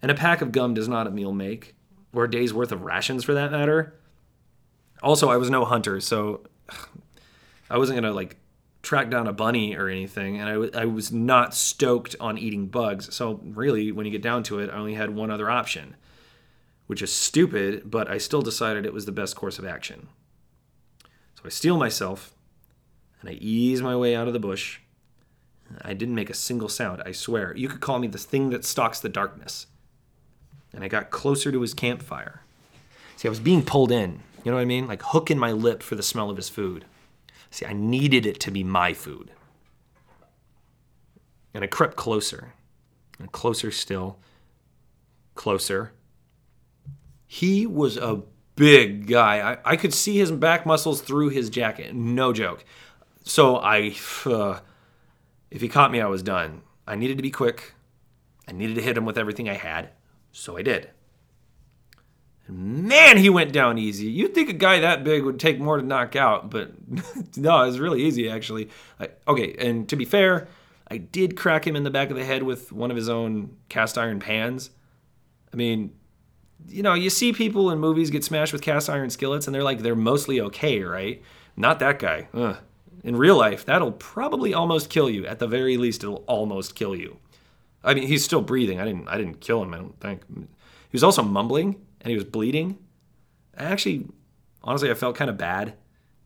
[0.00, 1.73] and a pack of gum does not a meal make,
[2.14, 3.94] or a day's worth of rations for that matter.
[5.02, 6.42] Also, I was no hunter, so
[7.70, 8.36] I wasn't gonna like
[8.82, 12.66] track down a bunny or anything, and I, w- I was not stoked on eating
[12.66, 13.14] bugs.
[13.14, 15.96] So really, when you get down to it, I only had one other option,
[16.86, 20.08] which is stupid, but I still decided it was the best course of action.
[21.34, 22.34] So I steel myself,
[23.20, 24.80] and I ease my way out of the bush.
[25.82, 27.56] I didn't make a single sound, I swear.
[27.56, 29.66] You could call me the thing that stalks the darkness.
[30.74, 32.42] And I got closer to his campfire.
[33.16, 34.20] See, I was being pulled in.
[34.44, 34.86] You know what I mean?
[34.86, 36.84] Like hooking my lip for the smell of his food.
[37.50, 39.30] See, I needed it to be my food.
[41.54, 42.52] And I crept closer,
[43.18, 44.18] and closer still,
[45.36, 45.92] closer.
[47.28, 48.22] He was a
[48.56, 49.52] big guy.
[49.52, 51.94] I, I could see his back muscles through his jacket.
[51.94, 52.64] No joke.
[53.22, 53.94] So I,
[54.26, 54.60] uh,
[55.50, 56.62] if he caught me, I was done.
[56.86, 57.74] I needed to be quick.
[58.48, 59.90] I needed to hit him with everything I had.
[60.34, 60.90] So I did.
[62.48, 64.06] Man, he went down easy.
[64.06, 66.72] You'd think a guy that big would take more to knock out, but
[67.36, 68.68] no, it was really easy actually.
[69.00, 70.48] I, okay, and to be fair,
[70.88, 73.56] I did crack him in the back of the head with one of his own
[73.68, 74.70] cast iron pans.
[75.52, 75.94] I mean,
[76.68, 79.62] you know, you see people in movies get smashed with cast iron skillets and they're
[79.62, 81.22] like, they're mostly okay, right?
[81.56, 82.28] Not that guy.
[82.34, 82.58] Ugh.
[83.04, 85.26] In real life, that'll probably almost kill you.
[85.26, 87.18] At the very least, it'll almost kill you.
[87.84, 88.80] I mean, he's still breathing.
[88.80, 89.74] I didn't, I didn't kill him.
[89.74, 90.22] I don't think.
[90.28, 90.46] He
[90.92, 92.78] was also mumbling and he was bleeding.
[93.56, 94.08] I actually,
[94.62, 95.74] honestly, I felt kind of bad,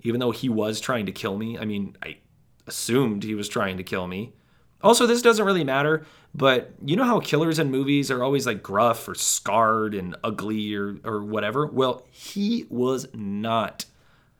[0.02, 1.58] even though he was trying to kill me.
[1.58, 2.18] I mean, I
[2.66, 4.32] assumed he was trying to kill me.
[4.80, 8.62] Also, this doesn't really matter, but you know how killers in movies are always like
[8.62, 11.66] gruff or scarred and ugly or, or whatever?
[11.66, 13.86] Well, he was not.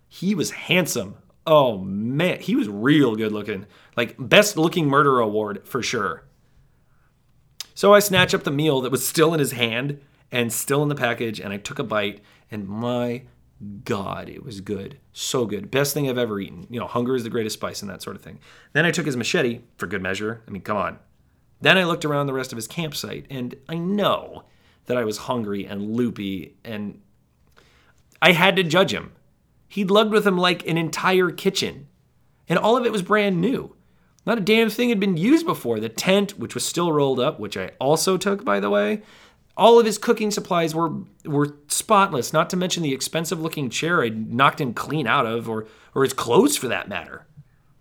[0.07, 1.17] He was handsome.
[1.45, 3.67] Oh man, he was real good looking.
[3.97, 6.28] Like, best looking murder award for sure.
[7.79, 10.01] So I snatch up the meal that was still in his hand
[10.33, 13.23] and still in the package, and I took a bite, and my
[13.85, 14.99] God, it was good.
[15.13, 15.71] So good.
[15.71, 16.67] Best thing I've ever eaten.
[16.71, 18.41] You know, hunger is the greatest spice and that sort of thing.
[18.73, 20.43] Then I took his machete, for good measure.
[20.49, 20.99] I mean, come on.
[21.61, 24.43] Then I looked around the rest of his campsite, and I know
[24.87, 27.01] that I was hungry and loopy, and
[28.21, 29.13] I had to judge him.
[29.69, 31.87] He'd lugged with him like an entire kitchen,
[32.49, 33.77] and all of it was brand new.
[34.27, 35.81] Not a damn thing had been used before.
[35.81, 39.03] The tent, which was still rolled up, which I also took, by the way,
[39.57, 40.93] all of his cooking supplies were
[41.25, 45.49] were spotless, not to mention the expensive looking chair I'd knocked him clean out of,
[45.49, 47.27] or or his clothes for that matter.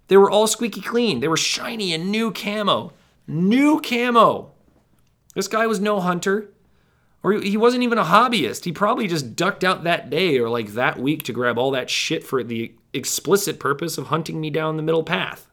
[0.08, 1.20] They were all squeaky clean.
[1.20, 2.94] They were shiny and new camo.
[3.28, 4.52] New camo.
[5.36, 6.50] This guy was no hunter.
[7.24, 8.64] Or he wasn't even a hobbyist.
[8.64, 11.90] He probably just ducked out that day or like that week to grab all that
[11.90, 15.47] shit for the explicit purpose of hunting me down the middle path.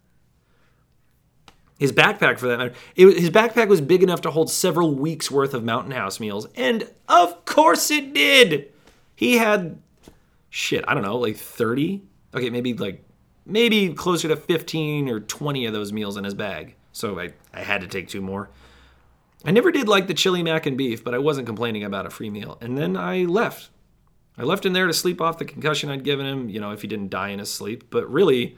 [1.78, 5.30] His backpack, for that matter, it, his backpack was big enough to hold several weeks
[5.30, 8.72] worth of Mountain House meals, and of course it did.
[9.16, 9.80] He had
[10.50, 12.02] shit, I don't know, like 30.
[12.34, 13.04] Okay, maybe like
[13.44, 16.76] maybe closer to 15 or 20 of those meals in his bag.
[16.92, 18.50] So I, I had to take two more.
[19.44, 22.10] I never did like the chili mac and beef, but I wasn't complaining about a
[22.10, 22.56] free meal.
[22.60, 23.70] And then I left.
[24.38, 26.82] I left him there to sleep off the concussion I'd given him, you know, if
[26.82, 27.90] he didn't die in his sleep.
[27.90, 28.56] But really,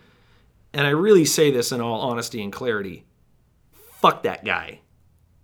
[0.72, 3.04] and I really say this in all honesty and clarity,
[4.00, 4.80] fuck that guy.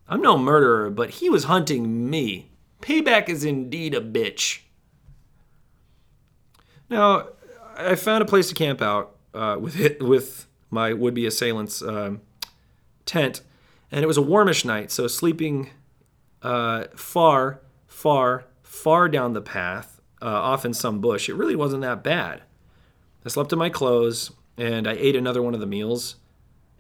[0.09, 2.51] I'm no murderer, but he was hunting me.
[2.81, 4.61] Payback is indeed a bitch.
[6.91, 7.29] Now,
[7.77, 12.21] I found a place to camp out uh, with it, with my would-be assailant's um,
[13.07, 13.41] tent,
[13.91, 15.71] and it was a warmish night, so sleeping
[16.43, 21.29] uh, far, far, far down the path, uh, off in some bush.
[21.29, 22.43] It really wasn't that bad.
[23.25, 26.17] I slept in my clothes and I ate another one of the meals.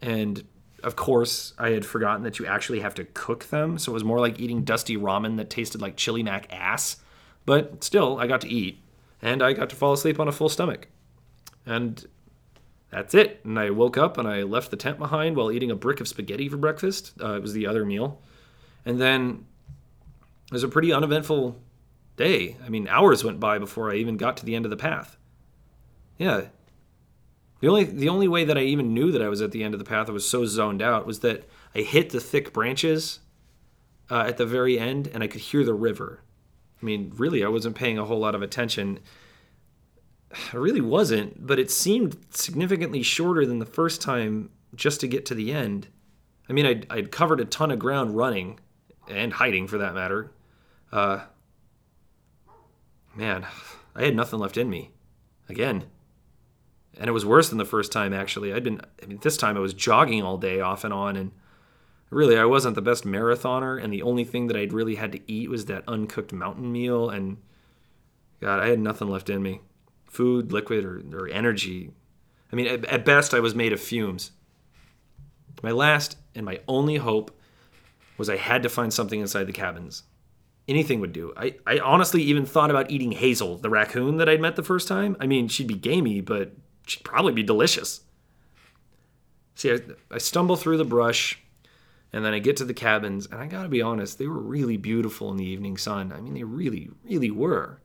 [0.00, 0.44] And
[0.82, 3.78] of course, I had forgotten that you actually have to cook them.
[3.78, 6.96] So it was more like eating dusty ramen that tasted like chili mac ass.
[7.44, 8.80] But still, I got to eat
[9.20, 10.88] and I got to fall asleep on a full stomach.
[11.64, 12.04] And
[12.90, 13.40] that's it.
[13.44, 16.08] And I woke up and I left the tent behind while eating a brick of
[16.08, 17.12] spaghetti for breakfast.
[17.20, 18.20] Uh, it was the other meal.
[18.84, 19.46] And then
[20.46, 21.60] it was a pretty uneventful
[22.16, 22.56] day.
[22.64, 25.16] I mean, hours went by before I even got to the end of the path.
[26.18, 26.46] Yeah.
[27.62, 29.72] The only the only way that I even knew that I was at the end
[29.72, 33.20] of the path, I was so zoned out, was that I hit the thick branches
[34.10, 36.22] uh, at the very end, and I could hear the river.
[36.82, 38.98] I mean, really, I wasn't paying a whole lot of attention.
[40.52, 45.24] I really wasn't, but it seemed significantly shorter than the first time just to get
[45.26, 45.86] to the end.
[46.48, 48.58] I mean, I'd, I'd covered a ton of ground running
[49.08, 50.32] and hiding for that matter.
[50.90, 51.20] Uh,
[53.14, 53.46] man,
[53.94, 54.90] I had nothing left in me.
[55.48, 55.84] Again.
[56.98, 58.52] And it was worse than the first time, actually.
[58.52, 61.32] I'd been, I mean, this time I was jogging all day off and on, and
[62.10, 65.20] really, I wasn't the best marathoner, and the only thing that I'd really had to
[65.30, 67.38] eat was that uncooked mountain meal, and
[68.40, 69.60] God, I had nothing left in me
[70.06, 71.90] food, liquid, or, or energy.
[72.52, 74.32] I mean, at, at best, I was made of fumes.
[75.62, 77.34] My last and my only hope
[78.18, 80.02] was I had to find something inside the cabins.
[80.68, 81.32] Anything would do.
[81.36, 84.86] I, I honestly even thought about eating Hazel, the raccoon that I'd met the first
[84.86, 85.16] time.
[85.18, 86.52] I mean, she'd be gamey, but
[86.86, 88.00] she'd probably be delicious.
[89.54, 91.42] See, I, I stumble through the brush
[92.12, 94.76] and then I get to the cabins, and I gotta be honest, they were really
[94.76, 96.12] beautiful in the evening sun.
[96.12, 97.80] I mean, they really, really were.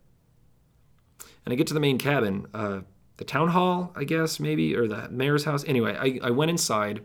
[1.45, 2.81] And I get to the main cabin, uh,
[3.15, 5.63] the town hall, I guess, maybe, or the mayor's house.
[5.65, 7.03] Anyway, I, I went inside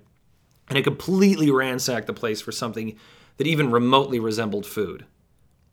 [0.68, 2.98] and I completely ransacked the place for something
[3.36, 5.06] that even remotely resembled food.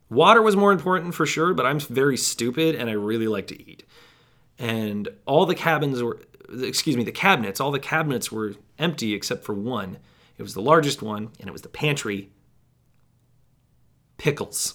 [0.08, 3.60] Water was more important for sure, but I'm very stupid and I really like to
[3.60, 3.84] eat.
[4.60, 6.20] And all the cabins were,
[6.62, 9.96] excuse me, the cabinets, all the cabinets were empty except for one.
[10.36, 12.30] It was the largest one, and it was the pantry.
[14.18, 14.74] Pickles.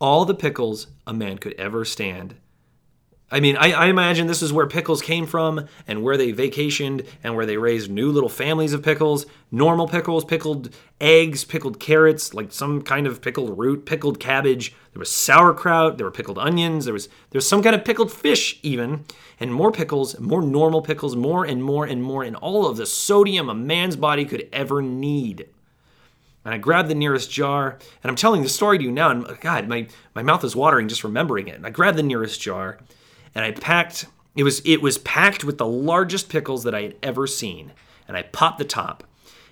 [0.00, 2.39] All the pickles a man could ever stand
[3.32, 7.06] I mean, I, I, imagine this is where pickles came from and where they vacationed
[7.22, 9.24] and where they raised new little families of pickles.
[9.52, 14.74] Normal pickles, pickled eggs, pickled carrots, like some kind of pickled root, pickled cabbage.
[14.92, 18.12] There was sauerkraut, there were pickled onions, there was there was some kind of pickled
[18.12, 19.04] fish even,
[19.38, 22.86] and more pickles, more normal pickles, more and more and more, and all of the
[22.86, 25.48] sodium a man's body could ever need.
[26.44, 29.38] And I grabbed the nearest jar, and I'm telling the story to you now, and
[29.40, 31.56] God, my, my mouth is watering just remembering it.
[31.56, 32.78] And I grabbed the nearest jar
[33.34, 36.96] and I packed it was it was packed with the largest pickles that I had
[37.02, 37.72] ever seen.
[38.06, 39.04] And I popped the top,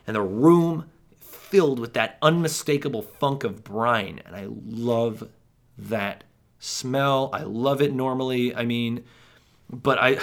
[0.07, 4.21] and the room filled with that unmistakable funk of brine.
[4.27, 5.29] And I love
[5.77, 6.25] that
[6.59, 7.31] smell.
[7.33, 8.55] I love it normally.
[8.55, 9.05] I mean,
[9.71, 10.19] but I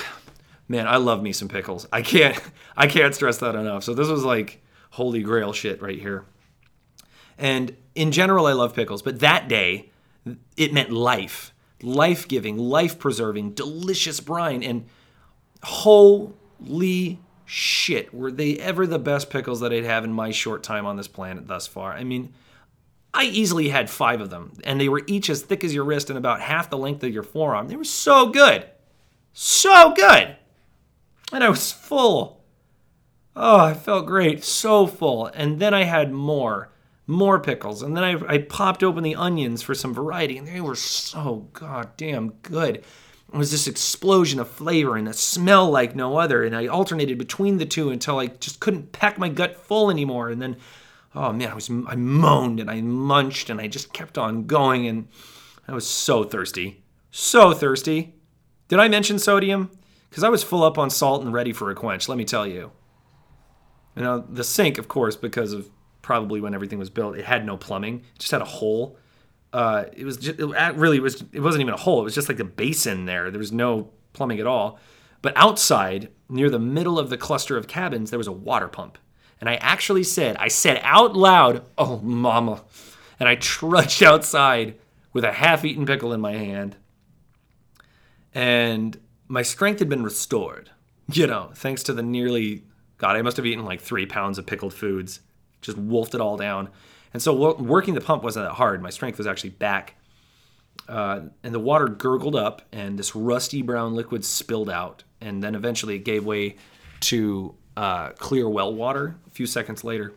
[0.68, 1.88] man, I love me some pickles.
[1.91, 2.39] I can't
[2.78, 3.84] I can't stress that enough.
[3.84, 6.26] So this was like holy grail shit right here.
[7.38, 9.91] And in general I love pickles, but that day
[10.58, 11.54] it meant life
[11.86, 14.63] life giving, life preserving, delicious brine.
[14.63, 14.86] And
[15.63, 20.86] holy shit, were they ever the best pickles that I'd have in my short time
[20.86, 21.93] on this planet thus far?
[21.93, 22.34] I mean,
[23.13, 26.10] I easily had five of them, and they were each as thick as your wrist
[26.10, 27.69] and about half the length of your forearm.
[27.69, 28.65] They were so good.
[29.32, 30.36] So good.
[31.32, 32.43] And I was full.
[33.36, 34.43] Oh, I felt great.
[34.43, 35.28] So full.
[35.28, 36.71] And then I had more
[37.08, 37.82] more pickles.
[37.82, 41.48] And then I, I popped open the onions for some variety, and they were so
[41.54, 42.78] goddamn good.
[42.78, 46.44] It was this explosion of flavor and a smell like no other.
[46.44, 50.30] And I alternated between the two until I just couldn't pack my gut full anymore.
[50.30, 50.58] And then,
[51.13, 54.88] oh man, I was I moaned and I munched and I just kept on going.
[54.88, 55.08] And
[55.68, 58.13] I was so thirsty, so thirsty.
[58.68, 59.72] Did I mention sodium?
[60.10, 62.08] Because I was full up on salt and ready for a quench.
[62.08, 62.72] Let me tell you.
[63.96, 65.70] You know the sink, of course, because of
[66.06, 67.18] probably when everything was built.
[67.18, 68.98] It had no plumbing; it just had a hole.
[69.52, 71.23] Uh, it was just, it really was.
[71.34, 72.00] It wasn't even a hole.
[72.00, 73.32] It was just like a basin there.
[73.32, 74.79] There was no plumbing at all.
[75.23, 79.00] But outside, near the middle of the cluster of cabins, there was a water pump.
[79.42, 82.63] And I actually said, I said out loud, "Oh, mama!"
[83.19, 84.75] And I trudged outside
[85.12, 86.75] with a half-eaten pickle in my hand.
[88.32, 90.69] And my strength had been restored.
[91.13, 92.63] You know, thanks to the nearly
[92.98, 95.19] God, I must have eaten like three pounds of pickled foods
[95.66, 96.70] just wolfed it all down.
[97.13, 98.82] And so working the pump wasn't that hard.
[98.82, 99.96] My strength was actually back.
[100.90, 105.04] Uh, and the water gurgled up, and this rusty brown liquid spilled out.
[105.22, 106.58] And then eventually it gave way
[107.02, 110.13] to uh, clear well water a few seconds later.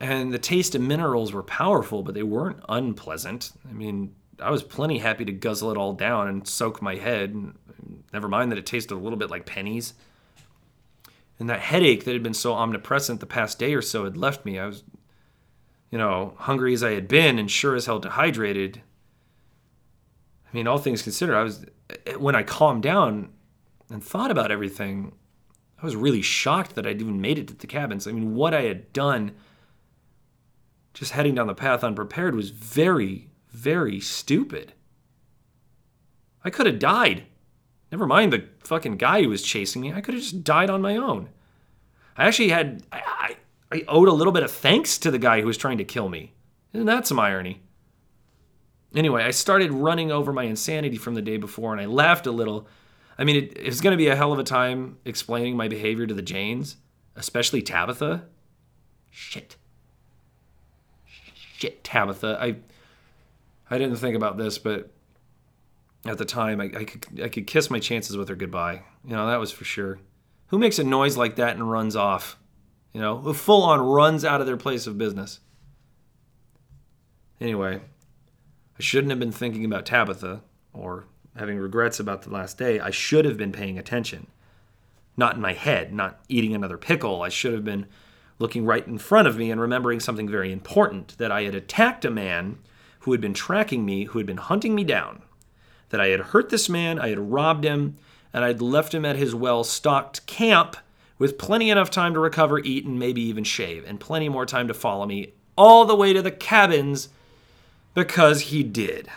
[0.00, 3.52] and the taste of minerals were powerful, but they weren't unpleasant.
[3.68, 7.30] I mean, I was plenty happy to guzzle it all down and soak my head.
[7.30, 7.54] And
[8.12, 9.94] never mind that it tasted a little bit like pennies.
[11.38, 14.44] And that headache that had been so omnipresent the past day or so had left
[14.44, 14.58] me.
[14.58, 14.84] I was,
[15.90, 18.82] you know, hungry as I had been and sure as hell dehydrated.
[20.50, 21.66] I mean, all things considered, I was,
[22.18, 23.30] when I calmed down
[23.90, 25.12] and thought about everything,
[25.80, 28.06] I was really shocked that I'd even made it to the cabins.
[28.06, 29.32] I mean, what I had done
[30.94, 34.72] just heading down the path unprepared was very, very stupid.
[36.42, 37.24] I could have died.
[37.96, 39.90] Never mind the fucking guy who was chasing me.
[39.90, 41.30] I could have just died on my own.
[42.14, 43.36] I actually had, I,
[43.72, 46.10] I, owed a little bit of thanks to the guy who was trying to kill
[46.10, 46.34] me.
[46.74, 47.62] Isn't that some irony?
[48.94, 52.30] Anyway, I started running over my insanity from the day before and I laughed a
[52.30, 52.68] little.
[53.16, 55.66] I mean, it, it was going to be a hell of a time explaining my
[55.66, 56.76] behavior to the Janes,
[57.14, 58.26] especially Tabitha.
[59.10, 59.56] Shit.
[61.06, 62.36] Shit, Tabitha.
[62.38, 62.56] I
[63.70, 64.90] I didn't think about this, but
[66.10, 68.82] at the time, I, I, could I could kiss my chances with her goodbye.
[69.04, 69.98] You know, that was for sure.
[70.48, 72.38] Who makes a noise like that and runs off?
[72.92, 75.40] You know, who full on runs out of their place of business?
[77.40, 77.80] Anyway,
[78.78, 80.42] I shouldn't have been thinking about Tabitha
[80.72, 82.80] or having regrets about the last day.
[82.80, 84.28] I should have been paying attention.
[85.16, 87.22] Not in my head, not eating another pickle.
[87.22, 87.86] I should have been
[88.38, 92.04] looking right in front of me and remembering something very important that I had attacked
[92.04, 92.58] a man
[93.00, 95.22] who had been tracking me, who had been hunting me down
[95.90, 97.96] that I had hurt this man, I had robbed him,
[98.32, 100.76] and I'd left him at his well stocked camp
[101.18, 104.68] with plenty enough time to recover, eat, and maybe even shave, and plenty more time
[104.68, 107.08] to follow me all the way to the cabins
[107.94, 109.08] because he did.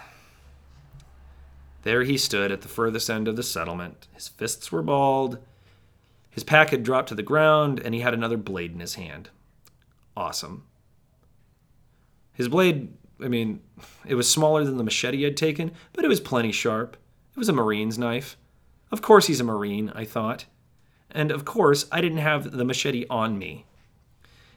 [1.84, 4.07] There he stood at the furthest end of the settlement.
[4.13, 5.39] His fists were balled,
[6.30, 9.30] his pack had dropped to the ground, and he had another blade in his hand.
[10.15, 10.63] Awesome.
[12.34, 12.93] His blade
[13.24, 13.61] I mean,
[14.05, 16.97] it was smaller than the machete I'd taken, but it was plenty sharp.
[17.34, 18.38] It was a Marine's knife.
[18.91, 20.45] Of course he's a Marine, I thought.
[21.11, 23.65] And of course, I didn't have the machete on me.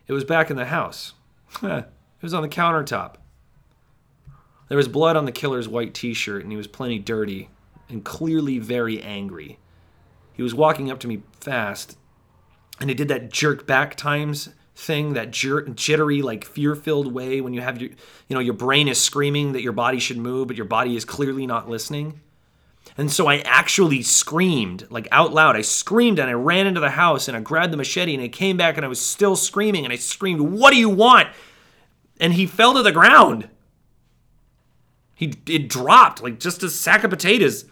[0.07, 1.13] It was back in the house.
[1.63, 1.87] it
[2.21, 3.17] was on the countertop.
[4.69, 7.51] There was blood on the killer's white t shirt, and he was plenty dirty
[7.89, 9.59] and clearly very angry.
[10.33, 11.99] He was walking up to me fast,
[12.81, 14.51] and he did that jerk back times
[14.83, 17.91] thing, that jittery, like fear-filled way when you have your,
[18.29, 21.05] you know, your brain is screaming that your body should move, but your body is
[21.05, 22.21] clearly not listening.
[22.99, 25.57] And so I actually screamed, like out loud.
[25.57, 28.29] I screamed and I ran into the house and I grabbed the machete and I
[28.29, 31.29] came back and I was still screaming and I screamed, What do you want?
[32.21, 33.49] And he fell to the ground.
[35.15, 37.65] He it dropped like just a sack of potatoes.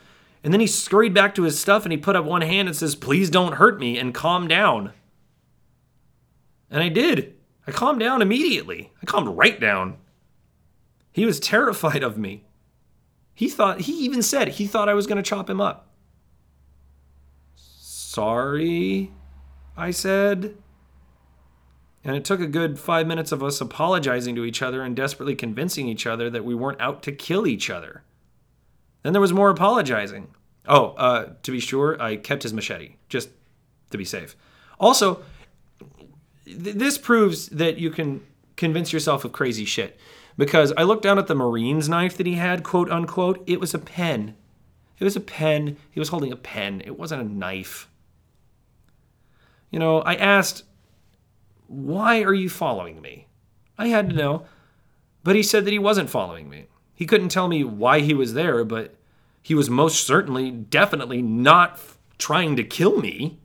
[0.43, 2.77] And then he scurried back to his stuff and he put up one hand and
[2.77, 4.93] says, Please don't hurt me and calm down.
[6.71, 7.35] And I did.
[7.67, 8.93] I calmed down immediately.
[9.03, 9.99] I calmed right down.
[11.13, 12.45] He was terrified of me.
[13.35, 15.89] He thought, he even said he thought I was going to chop him up.
[17.55, 19.13] Sorry,
[19.77, 20.57] I said.
[22.03, 25.35] And it took a good five minutes of us apologizing to each other and desperately
[25.35, 28.03] convincing each other that we weren't out to kill each other.
[29.03, 30.29] Then there was more apologizing.
[30.67, 33.31] Oh, uh, to be sure, I kept his machete, just
[33.91, 34.37] to be safe.
[34.79, 35.23] Also,
[36.57, 38.23] this proves that you can
[38.57, 39.99] convince yourself of crazy shit.
[40.37, 43.43] Because I looked down at the Marine's knife that he had, quote unquote.
[43.47, 44.37] It was a pen.
[44.99, 45.77] It was a pen.
[45.91, 46.83] He was holding a pen.
[46.85, 47.89] It wasn't a knife.
[49.71, 50.65] You know, I asked,
[51.67, 53.27] Why are you following me?
[53.79, 54.45] I had to know.
[55.23, 56.67] But he said that he wasn't following me.
[56.95, 58.95] He couldn't tell me why he was there, but
[59.43, 61.81] he was most certainly, definitely not
[62.19, 63.39] trying to kill me.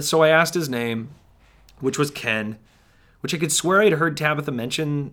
[0.00, 1.10] So I asked his name,
[1.82, 2.58] which was Ken,
[3.20, 5.12] which I could swear I'd heard Tabitha mention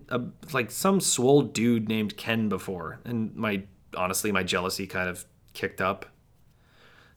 [0.52, 3.64] like some swole dude named Ken before, and my
[3.94, 6.06] honestly my jealousy kind of kicked up.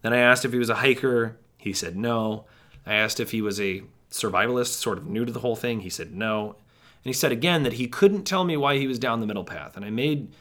[0.01, 1.37] Then I asked if he was a hiker.
[1.57, 2.45] He said no.
[2.85, 5.79] I asked if he was a survivalist, sort of new to the whole thing.
[5.79, 6.47] He said no.
[6.49, 9.43] And he said again that he couldn't tell me why he was down the middle
[9.43, 9.77] path.
[9.77, 10.33] And I made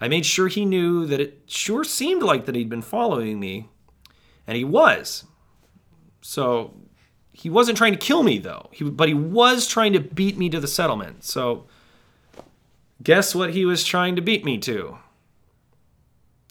[0.00, 3.68] I made sure he knew that it sure seemed like that he'd been following me.
[4.46, 5.24] And he was.
[6.20, 6.74] So
[7.38, 8.68] he wasn't trying to kill me though.
[8.72, 11.22] He, but he was trying to beat me to the settlement.
[11.22, 11.66] So
[13.00, 14.98] guess what he was trying to beat me to?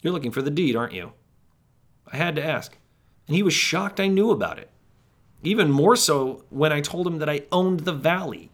[0.02, 1.12] You're looking for the deed, aren't you?
[2.12, 2.78] I had to ask.
[3.28, 4.70] And he was shocked I knew about it.
[5.44, 8.50] Even more so when I told him that I owned the valley.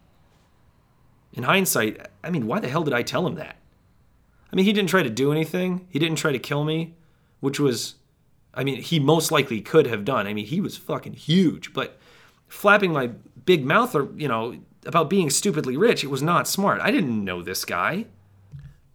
[1.34, 3.58] In hindsight, I mean, why the hell did I tell him that?
[4.52, 5.86] I mean, he didn't try to do anything.
[5.88, 6.94] He didn't try to kill me,
[7.38, 7.94] which was,
[8.52, 10.26] I mean, he most likely could have done.
[10.26, 12.00] I mean, he was fucking huge, but
[12.48, 13.10] flapping my
[13.44, 16.04] big mouth or you know about being stupidly rich.
[16.04, 16.80] It was not smart.
[16.80, 18.06] I didn't know this guy.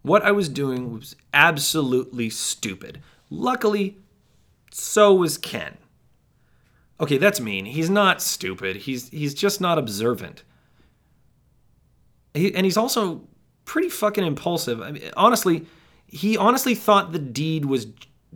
[0.02, 3.00] What I was doing was absolutely stupid.
[3.28, 3.98] Luckily,
[4.70, 5.76] so was Ken.
[7.00, 7.66] Okay, that's mean.
[7.66, 8.76] He's not stupid.
[8.76, 10.42] He's he's just not observant.
[12.34, 13.22] He, and he's also
[13.64, 14.80] pretty fucking impulsive.
[14.80, 15.66] I mean, honestly,
[16.06, 17.86] he honestly thought the deed was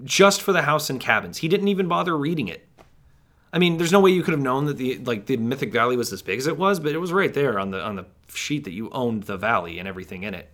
[0.03, 1.39] just for the house and cabins.
[1.39, 2.67] He didn't even bother reading it.
[3.55, 5.97] I mean, there's no way you could have known that the like the Mythic Valley
[5.97, 8.05] was as big as it was, but it was right there on the on the
[8.27, 10.51] sheet that you owned the valley and everything in it.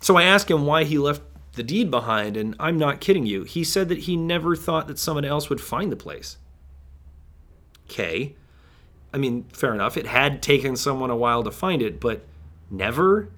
[0.00, 1.22] So I asked him why he left
[1.54, 3.44] the deed behind, and I'm not kidding you.
[3.44, 6.36] He said that he never thought that someone else would find the place.
[7.86, 8.36] Okay.
[9.14, 9.96] I mean, fair enough.
[9.96, 12.26] It had taken someone a while to find it, but
[12.70, 13.30] never?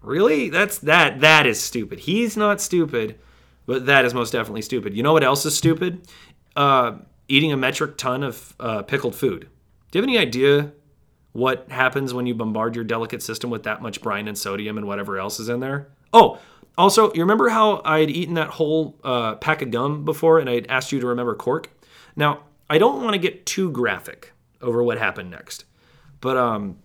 [0.00, 0.48] Really?
[0.48, 2.00] That's that that is stupid.
[2.00, 3.18] He's not stupid,
[3.66, 4.94] but that is most definitely stupid.
[4.94, 6.00] You know what else is stupid?
[6.56, 6.92] Uh,
[7.30, 9.48] eating a metric ton of uh, pickled food.
[9.90, 10.72] Do you have any idea
[11.32, 14.86] what happens when you bombard your delicate system with that much brine and sodium and
[14.86, 15.88] whatever else is in there?
[16.12, 16.40] Oh,
[16.76, 20.50] also, you remember how I had eaten that whole uh, pack of gum before and
[20.50, 21.70] I'd asked you to remember cork?
[22.16, 25.64] Now, I don't want to get too graphic over what happened next,
[26.20, 26.78] but um,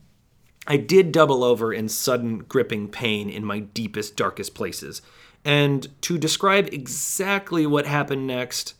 [0.67, 5.01] I did double over in sudden gripping pain in my deepest, darkest places.
[5.43, 8.75] And to describe exactly what happened next,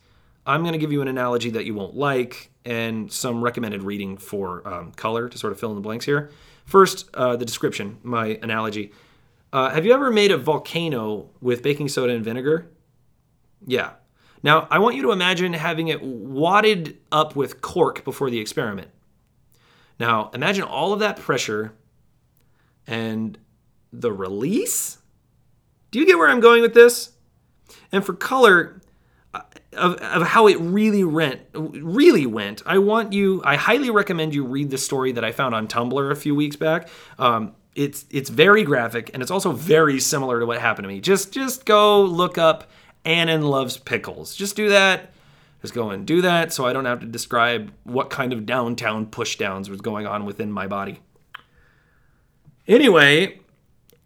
[0.46, 4.16] I'm going to give you an analogy that you won't like and some recommended reading
[4.16, 6.30] for um, color to sort of fill in the blanks here.
[6.64, 8.92] First, uh, the description, my analogy.
[9.52, 12.68] Uh, have you ever made a volcano with baking soda and vinegar?
[13.66, 13.92] Yeah.
[14.42, 18.88] Now, I want you to imagine having it wadded up with cork before the experiment.
[19.98, 21.72] Now, imagine all of that pressure
[22.86, 23.38] and
[23.92, 24.98] the release.
[25.90, 27.12] Do you get where I'm going with this?
[27.90, 28.80] And for color,
[29.76, 34.44] of, of how it really went, really went, I want you, I highly recommend you
[34.44, 36.88] read the story that I found on Tumblr a few weeks back.
[37.18, 41.00] Um, it's it's very graphic and it's also very similar to what happened to me.
[41.00, 42.70] Just just go look up
[43.04, 44.34] Annan loves pickles.
[44.34, 45.12] Just do that.
[45.62, 49.06] Just go and do that so I don't have to describe what kind of downtown
[49.06, 51.00] pushdowns was going on within my body.
[52.66, 53.40] Anyway,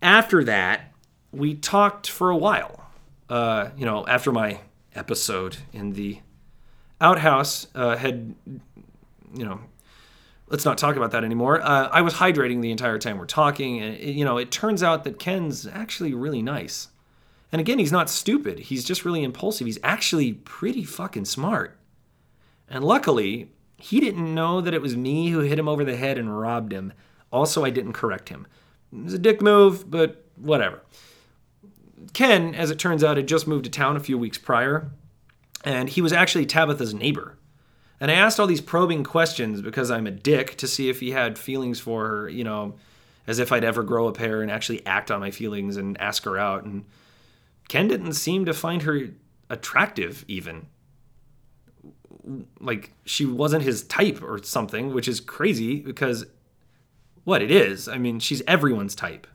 [0.02, 0.92] after that,
[1.32, 2.90] we talked for a while.
[3.28, 4.60] Uh, you know, after my
[4.95, 6.20] episode in the
[7.01, 8.34] outhouse uh, had,
[9.34, 9.61] you know,
[10.49, 11.61] let's not talk about that anymore.
[11.61, 14.82] Uh, I was hydrating the entire time we're talking, and it, you know, it turns
[14.82, 16.88] out that Ken's actually really nice.
[17.53, 18.59] And again, he's not stupid.
[18.59, 19.66] He's just really impulsive.
[19.66, 21.78] He's actually pretty fucking smart.
[22.68, 26.18] And luckily, he didn't know that it was me who hit him over the head
[26.18, 26.93] and robbed him.
[27.32, 28.47] Also, I didn't correct him.
[28.93, 30.82] It was a dick move, but whatever.
[32.12, 34.90] Ken, as it turns out, had just moved to town a few weeks prior,
[35.64, 37.36] and he was actually Tabitha's neighbor.
[38.01, 41.11] And I asked all these probing questions because I'm a dick to see if he
[41.11, 42.76] had feelings for her, you know,
[43.26, 46.24] as if I'd ever grow a pair and actually act on my feelings and ask
[46.24, 46.64] her out.
[46.64, 46.86] And
[47.68, 49.11] Ken didn't seem to find her
[49.51, 50.66] attractive, even.
[52.59, 56.24] Like, she wasn't his type or something, which is crazy because
[57.24, 57.86] what it is.
[57.86, 59.26] I mean, she's everyone's type.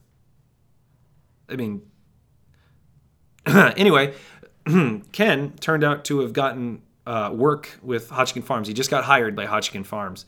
[1.47, 1.84] I mean,
[3.78, 4.14] anyway,
[5.12, 8.68] Ken turned out to have gotten uh, work with Hodgkin Farms.
[8.68, 10.26] He just got hired by Hodgkin Farms,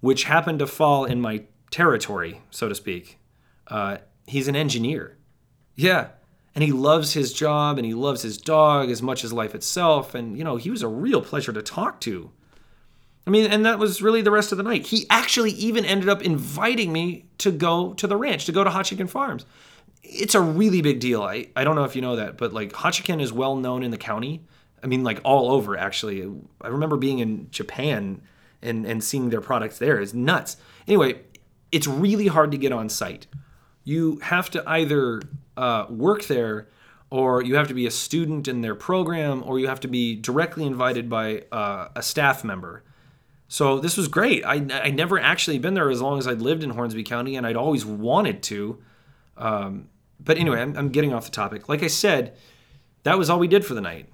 [0.00, 3.18] which happened to fall in my territory, so to speak.
[3.66, 5.16] Uh, he's an engineer.
[5.76, 6.08] Yeah.
[6.54, 10.14] And he loves his job and he loves his dog as much as life itself.
[10.14, 12.30] And, you know, he was a real pleasure to talk to.
[13.26, 14.88] I mean, and that was really the rest of the night.
[14.88, 18.70] He actually even ended up inviting me to go to the ranch, to go to
[18.70, 19.46] Hodgkin Farms.
[20.02, 21.22] It's a really big deal.
[21.22, 23.90] I, I don't know if you know that, but like Hodgkin is well known in
[23.90, 24.42] the county.
[24.82, 26.28] I mean, like all over, actually.
[26.60, 28.22] I remember being in Japan
[28.62, 30.56] and, and seeing their products there is nuts.
[30.88, 31.20] Anyway,
[31.70, 33.26] it's really hard to get on site.
[33.84, 35.22] You have to either
[35.56, 36.68] uh, work there
[37.10, 40.16] or you have to be a student in their program or you have to be
[40.16, 42.82] directly invited by uh, a staff member
[43.52, 44.44] so this was great.
[44.44, 47.44] I I never actually been there as long as I'd lived in Hornsbee County, and
[47.44, 48.80] I'd always wanted to.
[49.40, 49.88] Um,
[50.20, 51.68] but anyway, I'm, I'm getting off the topic.
[51.68, 52.36] Like I said,
[53.02, 54.08] that was all we did for the night.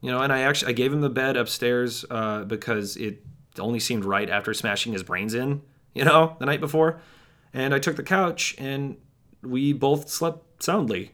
[0.00, 3.22] You know, and I actually I gave him the bed upstairs uh, because it
[3.58, 5.62] only seemed right after smashing his brains in.
[5.92, 7.00] You know, the night before,
[7.52, 8.96] and I took the couch and
[9.42, 11.12] we both slept soundly.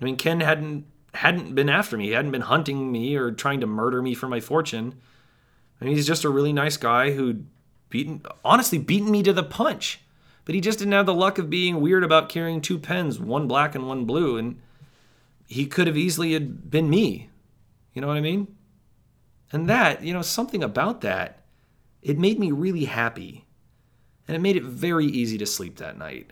[0.00, 2.06] I mean, Ken hadn't hadn't been after me.
[2.06, 4.94] He hadn't been hunting me or trying to murder me for my fortune.
[5.80, 7.46] And he's just a really nice guy who'd
[7.88, 10.00] beaten, honestly, beaten me to the punch.
[10.44, 13.48] But he just didn't have the luck of being weird about carrying two pens, one
[13.48, 14.36] black and one blue.
[14.36, 14.60] And
[15.46, 17.30] he could have easily had been me.
[17.92, 18.54] You know what I mean?
[19.52, 21.44] And that, you know, something about that,
[22.02, 23.46] it made me really happy.
[24.26, 26.30] And it made it very easy to sleep that night.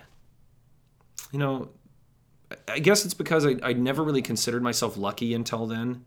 [1.31, 1.71] You know,
[2.69, 6.05] I guess it's because I, I never really considered myself lucky until then.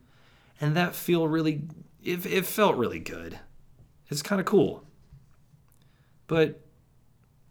[0.62, 1.64] And that feel really,
[2.04, 3.40] it, it felt really good.
[4.10, 4.84] It's kind of cool.
[6.28, 6.65] But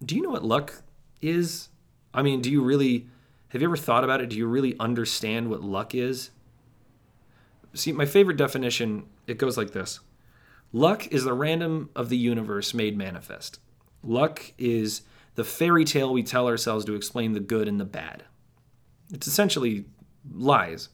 [0.05, 0.83] do you know what luck
[1.21, 1.69] is?
[2.13, 3.07] I mean, do you really,
[3.49, 4.31] have you ever thought about it?
[4.31, 6.31] Do you really understand what luck is?
[7.75, 10.01] See, my favorite definition, it goes like this
[10.73, 13.61] Luck is the random of the universe made manifest.
[14.03, 15.03] Luck is
[15.35, 18.25] the fairy tale we tell ourselves to explain the good and the bad.
[19.13, 19.85] It's essentially
[20.33, 20.89] lies.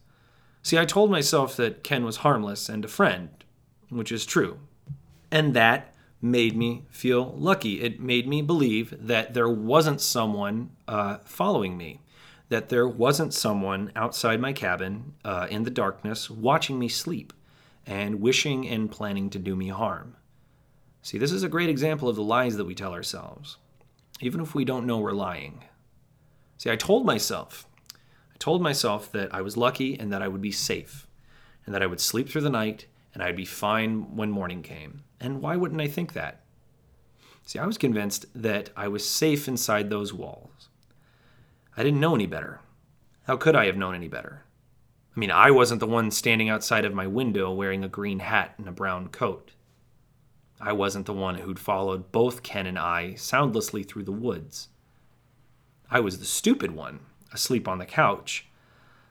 [0.63, 3.29] See, I told myself that Ken was harmless and a friend,
[3.89, 4.59] which is true.
[5.31, 5.90] And that
[6.21, 7.81] made me feel lucky.
[7.81, 12.01] It made me believe that there wasn't someone uh, following me,
[12.49, 17.33] that there wasn't someone outside my cabin uh, in the darkness watching me sleep
[17.85, 20.15] and wishing and planning to do me harm.
[21.01, 23.57] See, this is a great example of the lies that we tell ourselves,
[24.19, 25.63] even if we don't know we're lying.
[26.57, 27.65] See, I told myself,
[27.95, 31.07] I told myself that I was lucky and that I would be safe,
[31.65, 35.03] and that I would sleep through the night and I'd be fine when morning came.
[35.19, 36.41] And why wouldn't I think that?
[37.45, 40.69] See, I was convinced that I was safe inside those walls.
[41.75, 42.61] I didn't know any better.
[43.23, 44.43] How could I have known any better?
[45.15, 48.53] I mean, I wasn't the one standing outside of my window wearing a green hat
[48.57, 49.51] and a brown coat.
[50.59, 54.69] I wasn't the one who'd followed both Ken and I soundlessly through the woods.
[55.89, 56.99] I was the stupid one,
[57.33, 58.47] asleep on the couch,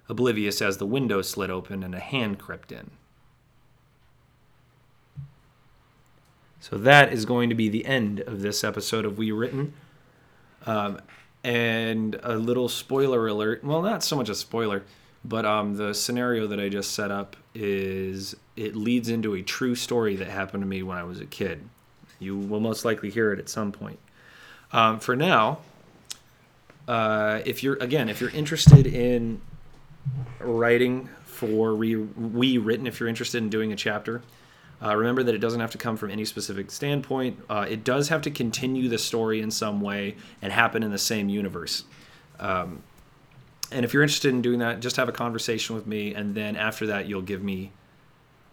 [0.08, 2.92] oblivious as the window slid open and a hand crept in.
[6.60, 9.72] So that is going to be the end of this episode of We Written.
[10.66, 11.00] Um,
[11.42, 13.64] and a little spoiler alert.
[13.64, 14.82] Well, not so much a spoiler,
[15.24, 19.74] but um, the scenario that I just set up is it leads into a true
[19.74, 21.62] story that happened to me when I was a kid.
[22.18, 23.98] You will most likely hear it at some point.
[24.72, 25.60] Um, for now,
[26.86, 29.40] uh, if you're again, if you're interested in
[30.38, 34.22] writing for we, we written, if you're interested in doing a chapter,
[34.82, 37.38] uh, remember that it doesn't have to come from any specific standpoint.
[37.48, 40.98] Uh, it does have to continue the story in some way and happen in the
[40.98, 41.84] same universe.
[42.38, 42.82] Um,
[43.70, 46.56] and if you're interested in doing that, just have a conversation with me, and then
[46.56, 47.72] after that, you'll give me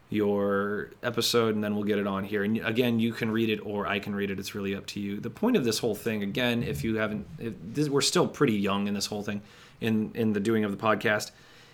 [0.09, 2.43] your episode, and then we'll get it on here.
[2.43, 4.39] And again, you can read it or I can read it.
[4.39, 5.19] It's really up to you.
[5.19, 8.53] The point of this whole thing, again, if you haven't, if this, we're still pretty
[8.53, 9.41] young in this whole thing,
[9.81, 11.31] in in the doing of the podcast.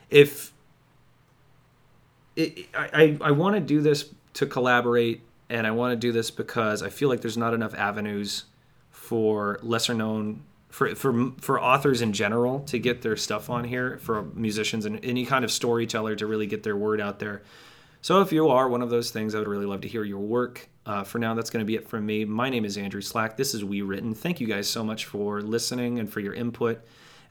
[0.10, 0.51] If
[2.36, 6.31] it, I, I want to do this to collaborate, and I want to do this
[6.31, 8.45] because I feel like there's not enough avenues
[8.89, 13.99] for lesser known for for for authors in general to get their stuff on here
[13.99, 17.43] for musicians and any kind of storyteller to really get their word out there.
[18.01, 20.19] So if you are one of those things, I would really love to hear your
[20.19, 20.67] work.
[20.86, 22.25] Uh, for now, that's going to be it from me.
[22.25, 23.38] My name is Andrew Slack.
[23.38, 24.13] This is We Written.
[24.13, 26.81] Thank you guys so much for listening and for your input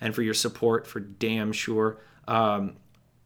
[0.01, 0.87] and for your support.
[0.87, 1.99] For damn sure.
[2.27, 2.77] Um,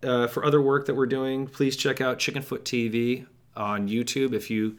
[0.02, 3.26] uh, for other work that we're doing, please check out Chickenfoot TV
[3.56, 4.32] on YouTube.
[4.32, 4.76] If you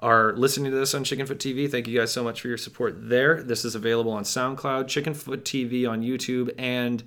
[0.00, 3.08] are listening to this on Chickenfoot TV, thank you guys so much for your support
[3.08, 3.42] there.
[3.42, 7.02] This is available on SoundCloud, Chickenfoot TV on YouTube, and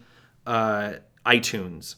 [0.45, 0.93] uh,
[1.25, 1.95] iTunes.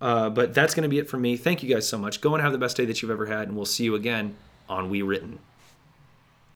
[0.00, 1.36] Uh, but that's going to be it for me.
[1.36, 2.20] Thank you guys so much.
[2.20, 4.36] Go and have the best day that you've ever had, and we'll see you again
[4.68, 5.38] on We Written.